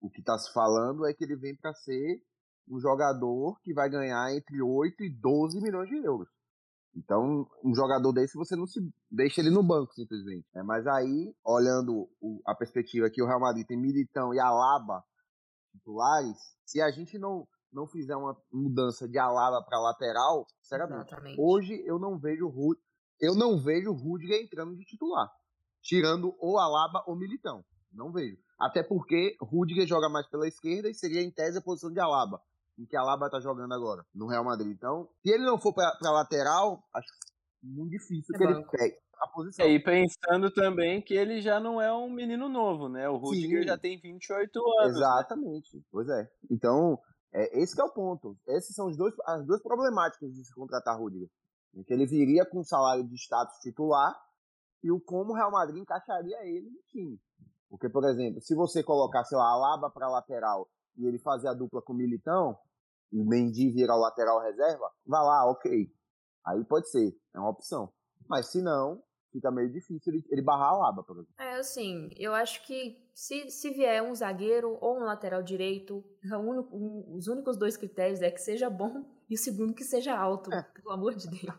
O 0.00 0.10
que 0.10 0.20
está 0.20 0.36
se 0.38 0.52
falando 0.52 1.06
é 1.06 1.14
que 1.14 1.22
ele 1.22 1.36
vem 1.36 1.56
para 1.56 1.72
ser 1.74 2.20
um 2.68 2.80
jogador 2.80 3.60
que 3.60 3.72
vai 3.72 3.88
ganhar 3.88 4.34
entre 4.34 4.60
8 4.60 5.04
e 5.04 5.10
12 5.10 5.60
milhões 5.60 5.88
de 5.88 5.96
euros. 5.96 6.28
Então, 6.94 7.48
um 7.64 7.74
jogador 7.74 8.12
desse 8.12 8.36
você 8.36 8.54
não 8.54 8.66
se 8.66 8.80
deixa 9.10 9.40
ele 9.40 9.50
no 9.50 9.62
banco, 9.62 9.94
simplesmente. 9.94 10.46
É, 10.54 10.62
mas 10.62 10.86
aí, 10.86 11.34
olhando 11.44 12.08
o, 12.20 12.42
a 12.46 12.54
perspectiva 12.54 13.10
que 13.10 13.22
o 13.22 13.26
Real 13.26 13.40
Madrid 13.40 13.66
tem 13.66 13.80
Militão 13.80 14.34
e 14.34 14.40
Alaba 14.40 15.02
titulares, 15.72 16.36
se 16.66 16.82
a 16.82 16.90
gente 16.90 17.18
não 17.18 17.48
não 17.72 17.86
fizer 17.86 18.16
uma 18.16 18.36
mudança 18.52 19.08
de 19.08 19.18
Alaba 19.18 19.64
para 19.64 19.80
lateral, 19.80 20.46
sinceramente, 20.60 21.08
Exatamente. 21.08 21.40
hoje 21.40 21.82
eu 21.86 21.98
não 21.98 22.18
vejo 22.18 22.46
o 22.46 22.76
eu 23.20 23.36
não 23.36 23.56
vejo 23.56 23.90
o 23.90 23.94
Rudiger 23.94 24.42
entrando 24.42 24.76
de 24.76 24.84
titular, 24.84 25.30
tirando 25.80 26.34
ou 26.40 26.58
Alaba 26.58 27.04
ou 27.06 27.14
Militão. 27.14 27.64
Não 27.92 28.10
vejo. 28.10 28.36
Até 28.58 28.82
porque 28.82 29.36
Rudiger 29.40 29.86
joga 29.86 30.08
mais 30.08 30.28
pela 30.28 30.48
esquerda 30.48 30.88
e 30.88 30.94
seria 30.94 31.22
em 31.22 31.30
tese 31.30 31.58
a 31.58 31.62
posição 31.62 31.92
de 31.92 32.00
Alaba, 32.00 32.40
em 32.78 32.84
que 32.84 32.96
Alaba 32.96 33.30
tá 33.30 33.38
jogando 33.38 33.72
agora 33.72 34.04
no 34.14 34.26
Real 34.26 34.44
Madrid. 34.44 34.72
Então, 34.72 35.08
se 35.22 35.30
ele 35.30 35.44
não 35.44 35.58
for 35.58 35.72
para 35.72 35.96
lateral, 36.02 36.82
acho 36.92 37.08
muito 37.62 37.90
difícil 37.90 38.34
é 38.34 38.38
que 38.38 38.44
banco. 38.44 38.58
ele 38.58 38.66
pegue 38.70 38.96
a 39.20 39.28
posição. 39.28 39.66
E 39.66 39.78
pensando 39.78 40.50
também 40.50 41.00
que 41.00 41.14
ele 41.14 41.40
já 41.40 41.60
não 41.60 41.80
é 41.80 41.92
um 41.92 42.10
menino 42.10 42.48
novo, 42.48 42.88
né? 42.88 43.08
O 43.08 43.16
Rudiger 43.16 43.62
Sim. 43.62 43.68
já 43.68 43.78
tem 43.78 44.00
28 44.00 44.58
anos. 44.58 44.92
Né? 44.94 44.98
Exatamente. 44.98 45.76
Né? 45.76 45.82
Pois 45.90 46.08
é. 46.08 46.28
Então, 46.50 46.98
é, 47.32 47.60
esse 47.60 47.80
é 47.80 47.84
o 47.84 47.92
ponto. 47.92 48.36
Esses 48.46 48.74
são 48.74 48.90
dois, 48.90 49.14
as 49.26 49.44
duas 49.46 49.62
problemáticas 49.62 50.32
de 50.32 50.44
se 50.44 50.54
contratar 50.54 50.98
Rudiger. 50.98 51.28
Que 51.86 51.94
ele 51.94 52.06
viria 52.06 52.44
com 52.44 52.60
um 52.60 52.64
salário 52.64 53.06
de 53.08 53.14
status 53.14 53.58
titular 53.60 54.14
e 54.82 54.92
o 54.92 55.00
como 55.00 55.32
o 55.32 55.34
Real 55.34 55.50
Madrid 55.50 55.80
encaixaria 55.80 56.44
ele 56.44 56.68
no 56.68 56.82
time. 56.88 57.18
Porque, 57.70 57.88
por 57.88 58.04
exemplo, 58.04 58.42
se 58.42 58.54
você 58.54 58.82
colocar, 58.82 59.24
sei 59.24 59.38
lá, 59.38 59.50
Alaba 59.50 59.90
para 59.90 60.10
lateral 60.10 60.68
e 60.96 61.06
ele 61.06 61.18
fazer 61.18 61.48
a 61.48 61.54
dupla 61.54 61.80
com 61.80 61.94
o 61.94 61.96
Militão 61.96 62.58
e 63.10 63.24
Mendy 63.24 63.70
virar 63.70 63.96
o 63.96 64.00
lateral 64.00 64.40
reserva, 64.40 64.90
vá 65.06 65.22
lá, 65.22 65.50
ok. 65.50 65.90
Aí 66.44 66.64
pode 66.64 66.90
ser, 66.90 67.16
é 67.34 67.38
uma 67.38 67.48
opção. 67.48 67.90
Mas 68.28 68.50
se 68.50 68.60
não, 68.60 69.02
fica 69.32 69.50
meio 69.50 69.70
difícil 69.70 70.12
ele, 70.12 70.24
ele 70.30 70.42
barrar 70.42 70.68
a 70.68 70.76
Laba, 70.76 71.02
por 71.02 71.16
exemplo. 71.16 71.34
É, 71.38 71.54
assim, 71.54 72.10
eu 72.16 72.34
acho 72.34 72.64
que 72.64 73.02
se, 73.14 73.50
se 73.50 73.70
vier 73.70 74.02
um 74.02 74.14
zagueiro 74.14 74.78
ou 74.80 74.98
um 74.98 75.04
lateral 75.04 75.42
direito, 75.42 76.04
um, 76.24 77.16
os 77.16 77.26
únicos 77.26 77.56
dois 77.56 77.76
critérios 77.76 78.22
é 78.22 78.30
que 78.30 78.40
seja 78.40 78.68
bom 78.70 79.04
e 79.28 79.34
o 79.34 79.38
segundo 79.38 79.74
que 79.74 79.84
seja 79.84 80.16
alto, 80.16 80.52
é. 80.52 80.62
pelo 80.74 80.90
amor 80.90 81.14
de 81.14 81.28
Deus. 81.28 81.56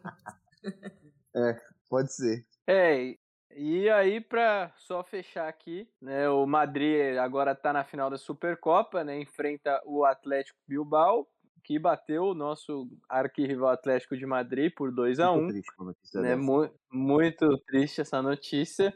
é, 1.35 1.59
pode 1.89 2.13
ser. 2.13 2.45
É, 2.67 3.15
e 3.55 3.89
aí, 3.89 4.19
para 4.19 4.73
só 4.77 5.03
fechar 5.03 5.47
aqui, 5.47 5.87
né, 6.01 6.29
o 6.29 6.45
Madrid 6.45 7.17
agora 7.17 7.53
tá 7.53 7.71
na 7.71 7.83
final 7.83 8.09
da 8.09 8.17
Supercopa, 8.17 9.03
né, 9.03 9.19
enfrenta 9.19 9.81
o 9.85 10.05
Atlético 10.05 10.59
Bilbao 10.67 11.27
que 11.63 11.79
bateu 11.79 12.23
o 12.23 12.33
nosso 12.33 12.89
arquirrival 13.09 13.69
Atlético 13.69 14.17
de 14.17 14.25
Madrid 14.25 14.73
por 14.75 14.91
2 14.91 15.19
a 15.19 15.31
1 15.31 15.35
um, 15.35 15.47
triste, 15.47 15.71
né? 16.15 16.35
Mu 16.35 16.69
muito 16.91 17.57
triste 17.65 18.01
essa 18.01 18.21
notícia. 18.21 18.93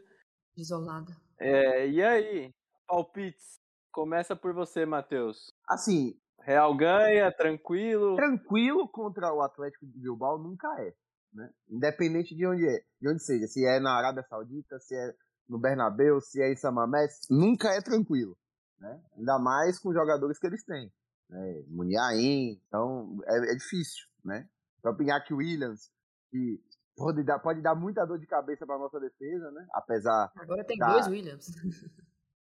Desolada. 0.56 1.16
É, 1.40 1.88
e 1.88 2.04
aí, 2.04 2.54
palpites? 2.86 3.60
Começa 3.92 4.36
por 4.36 4.54
você, 4.54 4.86
Matheus. 4.86 5.52
Assim. 5.68 6.20
Real 6.42 6.76
ganha, 6.78 7.32
tranquilo. 7.32 8.16
Tranquilo 8.16 8.88
contra 8.88 9.34
o 9.34 9.42
Atlético 9.42 9.86
de 9.86 10.00
Bilbao 10.00 10.38
nunca 10.38 10.68
é. 10.82 10.94
Né? 11.34 11.50
Independente 11.70 12.34
de 12.36 12.46
onde 12.46 12.66
é, 12.66 12.80
de 13.02 13.10
onde 13.10 13.22
seja, 13.22 13.48
se 13.48 13.66
é 13.66 13.82
na 13.82 13.98
Arábia 13.98 14.24
Saudita, 14.24 14.80
se 14.80 14.96
é 14.96 15.14
no 15.48 15.60
Bernabéu, 15.60 16.22
se 16.22 16.42
é 16.42 16.52
em 16.52 16.56
Samamés, 16.56 17.20
nunca 17.30 17.70
é 17.74 17.82
tranquilo. 17.82 18.38
Né? 18.80 19.02
Ainda 19.18 19.38
mais 19.40 19.78
com 19.78 19.90
os 19.90 19.96
jogadores 19.96 20.40
que 20.40 20.48
eles 20.48 20.64
têm 20.64 20.90
né? 21.30 21.64
Muniain, 21.68 22.62
então 22.68 23.20
é, 23.26 23.52
é, 23.52 23.56
difícil, 23.56 24.06
né? 24.24 24.48
Então 24.80 24.96
Pinhaque 24.96 25.34
Williams, 25.34 25.92
que 26.30 26.62
pode 26.96 27.24
dar, 27.24 27.40
pode 27.40 27.62
dar 27.62 27.76
muita 27.76 28.06
dor 28.06 28.20
de 28.20 28.28
cabeça 28.28 28.66
para 28.66 28.78
nossa 28.78 29.00
defesa, 29.00 29.52
né? 29.52 29.68
Apesar. 29.74 30.32
Agora 30.36 30.64
tem 30.66 30.78
da... 30.78 30.94
dois 30.94 31.08
Williams. 31.08 31.48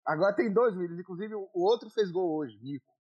Agora 0.07 0.35
tem 0.35 0.53
dois 0.53 0.77
Williams, 0.77 1.01
inclusive 1.01 1.35
o 1.35 1.51
outro 1.55 1.91
fez 1.91 2.11
gol 2.13 2.37
hoje, 2.37 2.59
Nico. 2.63 2.93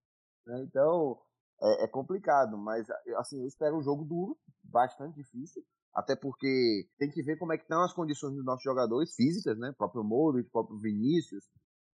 Né? 0.47 0.63
Então 0.63 1.21
é, 1.63 1.85
é, 1.85 1.89
complicado, 1.89 2.59
mas 2.59 2.87
assim, 3.19 3.41
eu 3.41 3.47
espero 3.47 3.77
um 3.77 3.83
jogo 3.83 4.05
duro, 4.05 4.37
bastante 4.65 5.15
difícil. 5.15 5.63
Até 5.95 6.15
porque 6.15 6.87
tem 6.99 7.11
que 7.11 7.23
ver 7.23 7.39
como 7.39 7.55
é 7.55 7.57
que 7.57 7.63
estão 7.63 7.83
as 7.83 7.95
condições 7.95 8.35
dos 8.35 8.45
nossos 8.45 8.63
jogadores 8.63 9.15
físicas, 9.15 9.57
né? 9.59 9.71
O 9.71 9.75
próprio 9.75 10.05
Moro, 10.05 10.39
o 10.39 10.51
próprio 10.51 10.79
Vinícius, 10.79 11.45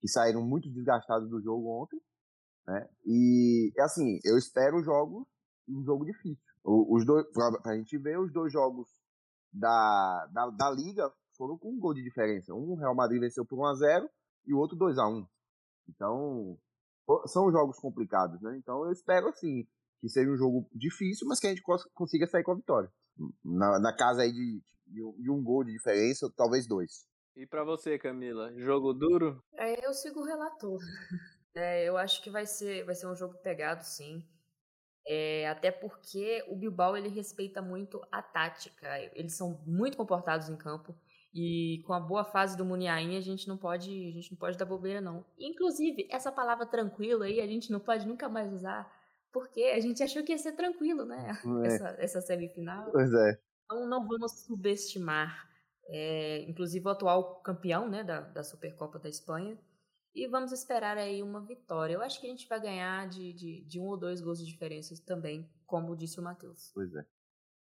que 0.01 0.09
saíram 0.09 0.43
muito 0.43 0.69
desgastados 0.69 1.31
do 1.31 1.41
jogo 1.41 1.83
ontem. 1.83 2.01
Né? 2.67 2.89
E, 3.07 3.73
assim, 3.81 4.19
eu 4.25 4.39
espero 4.39 4.83
jogos, 4.83 5.27
um 5.69 5.85
jogo 5.85 6.05
difícil. 6.05 6.43
os 6.65 7.05
dois, 7.05 7.27
pra, 7.33 7.61
pra 7.63 7.77
gente 7.77 7.97
ver, 7.99 8.19
os 8.19 8.33
dois 8.33 8.53
jogos 8.53 8.89
da, 9.53 10.29
da, 10.33 10.51
da 10.51 10.71
Liga 10.71 11.13
foram 11.37 11.59
com 11.59 11.73
um 11.73 11.79
gol 11.79 11.95
de 11.95 12.03
diferença. 12.03 12.55
Um 12.55 12.77
Real 12.77 12.95
Madrid 12.95 13.21
venceu 13.21 13.45
por 13.45 13.59
1x0 13.59 14.09
e 14.47 14.55
o 14.55 14.59
outro 14.59 14.77
2x1. 14.77 15.27
Então, 15.89 16.59
são 17.27 17.51
jogos 17.51 17.79
complicados, 17.79 18.41
né? 18.41 18.57
Então 18.57 18.85
eu 18.85 18.93
espero 18.93 19.29
assim 19.29 19.67
que 20.01 20.09
seja 20.09 20.31
um 20.31 20.37
jogo 20.37 20.69
difícil, 20.75 21.27
mas 21.29 21.39
que 21.39 21.47
a 21.47 21.51
gente 21.51 21.63
consiga 21.95 22.27
sair 22.27 22.43
com 22.43 22.53
a 22.53 22.57
vitória. 22.57 22.91
Na, 23.45 23.79
na 23.79 23.97
casa 23.97 24.23
aí 24.23 24.33
de, 24.33 24.63
de, 24.87 25.31
um 25.31 25.43
gol 25.43 25.63
de 25.65 25.73
diferença, 25.73 26.33
talvez 26.37 26.67
dois. 26.67 27.07
E 27.37 27.47
para 27.47 27.65
você, 27.65 27.99
Camila, 27.99 28.53
jogo 28.59 28.93
duro? 28.93 29.43
É, 29.55 29.87
eu 29.87 29.95
sigo 29.95 30.21
o 30.21 30.25
relator. 30.25 30.79
É, 31.55 31.89
eu 31.89 31.97
acho 31.97 32.23
que 32.23 32.31
vai 32.31 32.47
ser, 32.47 32.85
vai 32.85 32.95
ser 32.95 33.07
um 33.07 33.15
jogo 33.15 33.35
pegado, 33.39 33.83
sim. 33.85 34.25
É, 35.07 35.49
até 35.49 35.71
porque 35.71 36.45
o 36.49 36.57
Bilbao 36.57 36.97
ele 36.97 37.09
respeita 37.09 37.61
muito 37.61 38.01
a 38.11 38.23
tática. 38.23 38.89
Eles 39.15 39.35
são 39.35 39.61
muito 39.67 39.97
comportados 39.97 40.49
em 40.49 40.57
campo. 40.57 40.95
E 41.35 41.83
com 41.87 41.95
a 41.95 42.01
boa 42.01 42.25
fase 42.25 42.57
do 42.57 42.65
Muniain, 42.65 43.17
a 43.17 43.21
gente 43.21 43.49
não 43.49 43.57
pode, 43.57 43.91
a 43.91 44.13
gente 44.13 44.33
não 44.33 44.39
pode 44.39 44.59
dar 44.59 44.67
bobeira 44.67 45.01
não. 45.01 45.25
Inclusive, 45.39 46.07
essa 46.11 46.31
palavra 46.31 46.67
tranquilo 46.67 47.23
aí, 47.23 47.41
a 47.41 47.47
gente 47.47 47.73
não 47.73 47.81
pode 47.81 48.07
nunca 48.07 48.29
mais 48.29 48.53
usar, 48.53 48.91
porque 49.33 49.63
a 49.63 49.81
gente 49.81 50.03
achou 50.03 50.23
que 50.23 50.33
ia 50.33 50.39
ser 50.39 50.53
tranquilo, 50.53 51.07
né? 51.07 51.33
É. 51.63 51.67
Essa, 51.67 51.97
essa 51.99 52.21
semifinal. 52.21 52.91
Pois 52.93 53.13
é. 53.15 53.41
Então 53.65 53.87
não 53.87 54.07
vamos 54.07 54.45
subestimar, 54.45 55.49
é, 55.87 56.43
inclusive 56.43 56.87
o 56.87 56.91
atual 56.91 57.41
campeão, 57.41 57.89
né, 57.89 58.05
da, 58.05 58.21
da 58.21 58.45
Supercopa 58.45 58.99
da 58.99 59.09
Espanha. 59.09 59.59
E 60.15 60.27
vamos 60.27 60.53
esperar 60.53 60.99
aí 60.99 61.23
uma 61.23 61.41
vitória. 61.41 61.95
Eu 61.95 62.03
acho 62.03 62.21
que 62.21 62.27
a 62.27 62.31
gente 62.31 62.49
vai 62.49 62.61
ganhar 62.61 63.09
de, 63.09 63.33
de, 63.33 63.61
de 63.63 63.81
um 63.81 63.85
ou 63.85 63.97
dois 63.97 64.21
gols 64.21 64.39
de 64.39 64.45
diferença 64.45 64.95
também, 65.07 65.49
como 65.67 65.97
disse 65.97 66.21
o 66.21 66.23
Matheus. 66.23 66.71
Pois 66.75 66.95
é. 66.95 67.05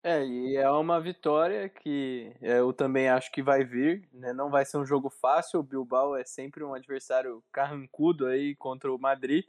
É, 0.04 0.26
e 0.26 0.56
é 0.56 0.70
uma 0.70 1.02
vitória 1.02 1.68
que 1.68 2.34
é, 2.40 2.60
eu 2.60 2.72
também 2.72 3.10
acho 3.10 3.32
que 3.32 3.44
vai 3.44 3.66
vir, 3.66 4.08
né? 4.14 4.32
Não 4.32 4.50
vai 4.50 4.64
ser 4.64 4.78
um 4.78 4.86
jogo 4.86 5.10
fácil, 5.10 5.60
o 5.60 5.64
Bilbao 5.64 6.16
é 6.16 6.24
sempre 6.24 6.64
um 6.64 6.74
adversário 6.74 7.44
carrancudo 7.52 8.28
aí 8.28 8.56
contra 8.56 8.94
o 8.94 8.98
Madrid, 8.98 9.44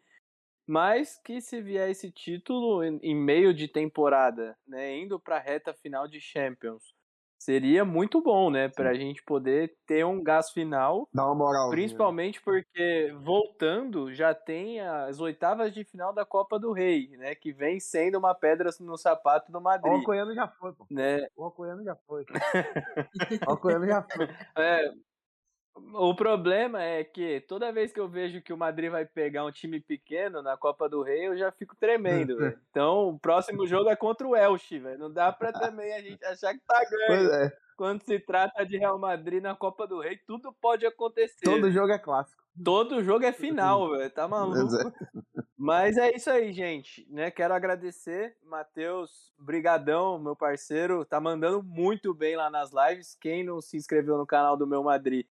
mas 0.67 1.19
que 1.25 1.41
se 1.41 1.63
vier 1.63 1.91
esse 1.91 2.11
título 2.11 2.83
em 2.83 3.15
meio 3.15 3.55
de 3.55 3.69
temporada, 3.69 4.59
né, 4.67 4.97
indo 4.99 5.19
para 5.19 5.37
a 5.37 5.41
reta 5.41 5.73
final 5.73 6.09
de 6.09 6.21
Champions, 6.21 6.95
Seria 7.39 7.85
muito 7.85 8.21
bom, 8.21 8.51
né? 8.51 8.69
Para 8.69 8.91
a 8.91 8.95
gente 8.95 9.23
poder 9.23 9.77
ter 9.87 10.05
um 10.05 10.23
gás 10.23 10.51
final. 10.51 11.09
Dá 11.15 11.25
uma 11.25 11.37
moral. 11.37 11.71
Principalmente 11.71 12.43
porque, 12.43 13.15
voltando, 13.21 14.13
já 14.13 14.35
tem 14.35 14.81
as 14.81 15.21
oitavas 15.21 15.73
de 15.73 15.85
final 15.85 16.13
da 16.13 16.25
Copa 16.25 16.59
do 16.59 16.73
Rei, 16.73 17.17
né? 17.17 17.37
Que 17.37 17.53
vem 17.53 17.79
sendo 17.79 18.19
uma 18.19 18.35
pedra 18.35 18.71
no 18.81 18.97
sapato 18.97 19.53
do 19.53 19.61
Madrid. 19.61 19.93
O 19.93 19.97
Alcoiano 19.97 20.35
já 20.35 20.49
foi, 20.49 20.73
pô. 20.73 20.85
Né? 20.91 21.29
O 21.37 21.45
Alcoiano 21.45 21.85
já 21.85 21.95
foi. 22.07 22.25
o 23.47 23.51
Alcoiano 23.51 23.87
já 23.87 24.03
foi. 24.03 24.29
É, 24.57 24.93
o 25.95 26.15
problema 26.15 26.83
é 26.83 27.05
que 27.05 27.41
toda 27.41 27.73
vez 27.73 27.93
que 27.93 28.01
eu 28.01 28.09
vejo 28.09 28.43
que 28.43 28.53
o 28.53 28.57
Madrid 28.57 28.91
vai 28.91 29.05
pegar 29.05 29.45
um 29.45 29.53
time 29.53 29.81
pequeno 29.81 30.43
na 30.43 30.57
Copa 30.57 30.89
do 30.89 31.03
Rei, 31.03 31.27
eu 31.27 31.37
já 31.37 31.51
fico 31.51 31.77
tremendo, 31.77 32.37
velho. 32.39 32.59
Então, 32.71 33.09
o 33.09 33.19
próximo 33.19 33.67
jogo 33.67 33.89
é 33.89 33.97
contra 33.97 34.27
o 34.27 34.37
Elche, 34.37 34.79
velho. 34.79 34.99
Não 34.99 35.13
dá 35.13 35.33
pra 35.33 35.53
também 35.53 35.93
a 35.95 36.01
gente 36.01 36.25
achar 36.25 36.53
que 36.55 36.61
tá 36.67 36.81
ganho. 36.91 37.31
É. 37.33 37.53
Quando 37.77 38.03
se 38.03 38.19
trata 38.19 38.67
de 38.67 38.77
Real 38.77 38.99
Madrid 38.99 39.41
na 39.41 39.55
Copa 39.55 39.87
do 39.87 40.01
Rei, 40.01 40.19
tudo 40.27 40.53
pode 40.53 40.85
acontecer. 40.85 41.45
Todo 41.45 41.71
jogo 41.71 41.93
é 41.93 41.99
clássico. 41.99 42.43
Todo 42.65 43.05
jogo 43.05 43.25
é 43.25 43.33
final, 43.33 43.91
velho. 43.97 44.11
Tá 44.11 44.27
maluco. 44.27 44.75
É. 44.77 44.93
Mas 45.57 45.97
é 45.97 46.15
isso 46.15 46.29
aí, 46.31 46.53
gente. 46.53 47.07
Né? 47.11 47.31
Quero 47.31 47.55
agradecer, 47.55 48.37
Matheus, 48.45 49.33
brigadão, 49.39 50.19
meu 50.19 50.35
parceiro. 50.35 51.05
Tá 51.05 51.21
mandando 51.21 51.63
muito 51.63 52.13
bem 52.13 52.37
lá 52.37 52.51
nas 52.51 52.71
lives. 52.73 53.17
Quem 53.21 53.45
não 53.45 53.61
se 53.61 53.77
inscreveu 53.77 54.19
no 54.19 54.27
canal 54.27 54.57
do 54.57 54.67
meu 54.67 54.83
Madrid, 54.83 55.27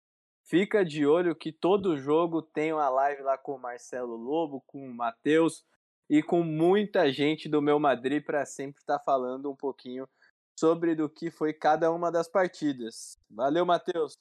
Fica 0.50 0.86
de 0.86 1.06
olho 1.06 1.36
que 1.36 1.52
todo 1.52 1.98
jogo 1.98 2.42
tem 2.42 2.72
uma 2.72 2.88
live 2.88 3.22
lá 3.22 3.38
com 3.38 3.56
o 3.56 3.60
Marcelo 3.60 4.16
Lobo, 4.16 4.64
com 4.66 4.80
o 4.80 4.94
Matheus 4.94 5.66
e 6.10 6.24
com 6.24 6.42
muita 6.42 7.12
gente 7.12 7.50
do 7.50 7.62
meu 7.62 7.78
Madrid 7.78 8.24
para 8.24 8.46
sempre 8.46 8.80
estar 8.80 8.98
tá 8.98 9.04
falando 9.04 9.52
um 9.52 9.56
pouquinho 9.58 10.08
sobre 10.58 10.96
do 10.96 11.10
que 11.10 11.30
foi 11.30 11.52
cada 11.52 11.92
uma 11.92 12.10
das 12.10 12.30
partidas. 12.30 13.20
Valeu, 13.30 13.66
Matheus. 13.66 14.14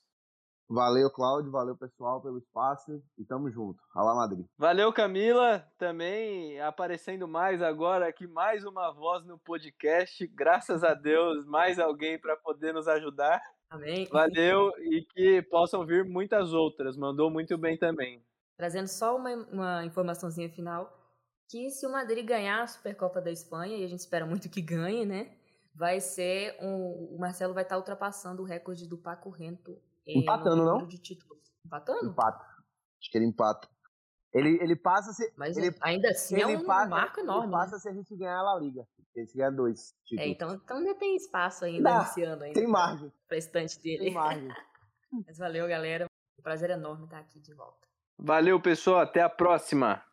Valeu, 0.68 1.08
Cláudio. 1.12 1.52
Valeu, 1.52 1.76
pessoal, 1.76 2.20
pelo 2.20 2.38
espaço. 2.38 3.00
E 3.16 3.24
tamo 3.24 3.48
junto. 3.48 3.80
Alá, 3.94 4.12
Madrid. 4.12 4.44
Valeu, 4.58 4.92
Camila. 4.92 5.64
Também 5.78 6.60
aparecendo 6.60 7.28
mais 7.28 7.62
agora 7.62 8.08
aqui, 8.08 8.26
mais 8.26 8.64
uma 8.64 8.90
voz 8.90 9.24
no 9.24 9.38
podcast. 9.38 10.26
Graças 10.26 10.82
a 10.82 10.92
Deus, 10.92 11.46
mais 11.46 11.78
alguém 11.78 12.18
para 12.18 12.36
poder 12.36 12.74
nos 12.74 12.88
ajudar. 12.88 13.40
Amém. 13.70 14.06
Valeu 14.10 14.72
e 14.78 15.02
que 15.02 15.42
possam 15.42 15.84
vir 15.84 16.04
muitas 16.04 16.52
outras. 16.52 16.96
Mandou 16.96 17.30
muito 17.30 17.58
bem 17.58 17.76
também. 17.76 18.24
Trazendo 18.56 18.86
só 18.86 19.16
uma, 19.16 19.34
uma 19.52 19.84
informaçãozinha 19.84 20.48
final, 20.48 20.90
que 21.48 21.70
se 21.70 21.86
o 21.86 21.92
Madrid 21.92 22.24
ganhar 22.24 22.62
a 22.62 22.66
Supercopa 22.66 23.20
da 23.20 23.30
Espanha, 23.30 23.76
e 23.76 23.84
a 23.84 23.88
gente 23.88 24.00
espera 24.00 24.24
muito 24.24 24.48
que 24.48 24.62
ganhe, 24.62 25.04
né? 25.04 25.36
Vai 25.74 26.00
ser 26.00 26.56
um, 26.62 27.14
o 27.14 27.18
Marcelo 27.18 27.52
vai 27.52 27.64
estar 27.64 27.76
ultrapassando 27.76 28.42
o 28.42 28.46
recorde 28.46 28.88
do 28.88 28.96
Paco 28.96 29.28
Rento 29.28 29.76
empatando, 30.06 30.64
não? 30.64 30.86
de 30.86 30.98
títulos. 30.98 31.38
Empatando? 31.64 32.10
Empata. 32.10 32.44
Acho 32.98 33.10
que 33.10 33.18
ele 33.18 33.26
empata. 33.26 33.68
Ele, 34.32 34.58
ele 34.62 34.76
passa 34.76 35.12
se. 35.12 35.32
Mas 35.36 35.56
ele, 35.56 35.74
ainda 35.80 36.10
assim 36.10 36.40
é 36.40 36.46
um 36.46 36.64
passa, 36.64 36.88
marco 36.88 37.20
enorme. 37.20 37.44
Ele 37.44 37.52
passa 37.52 37.76
né? 37.76 37.78
se 37.78 37.88
a 37.88 37.92
gente 37.92 38.16
ganhar 38.16 38.38
a 38.38 38.42
La 38.42 38.58
Liga. 38.58 38.86
Ele 39.16 39.26
ganhar 39.34 39.50
dois. 39.50 39.96
Tipo. 40.04 40.20
É, 40.20 40.28
então, 40.28 40.54
então 40.54 40.76
ainda 40.76 40.94
tem 40.94 41.16
espaço 41.16 41.64
ainda 41.64 41.90
Dá, 41.90 42.02
esse 42.02 42.22
ano 42.22 42.42
ainda. 42.42 42.60
Tem 42.60 42.68
margem. 42.68 43.10
Pra 43.26 43.38
estante 43.38 43.80
dele. 43.80 44.04
Tem 44.04 44.12
margem. 44.12 44.48
Mas 45.26 45.38
valeu, 45.38 45.66
galera. 45.66 46.06
Um 46.38 46.42
prazer 46.42 46.68
enorme 46.70 47.04
estar 47.04 47.18
aqui 47.18 47.40
de 47.40 47.54
volta. 47.54 47.86
Valeu, 48.18 48.60
pessoal. 48.60 49.00
Até 49.00 49.22
a 49.22 49.28
próxima. 49.28 50.04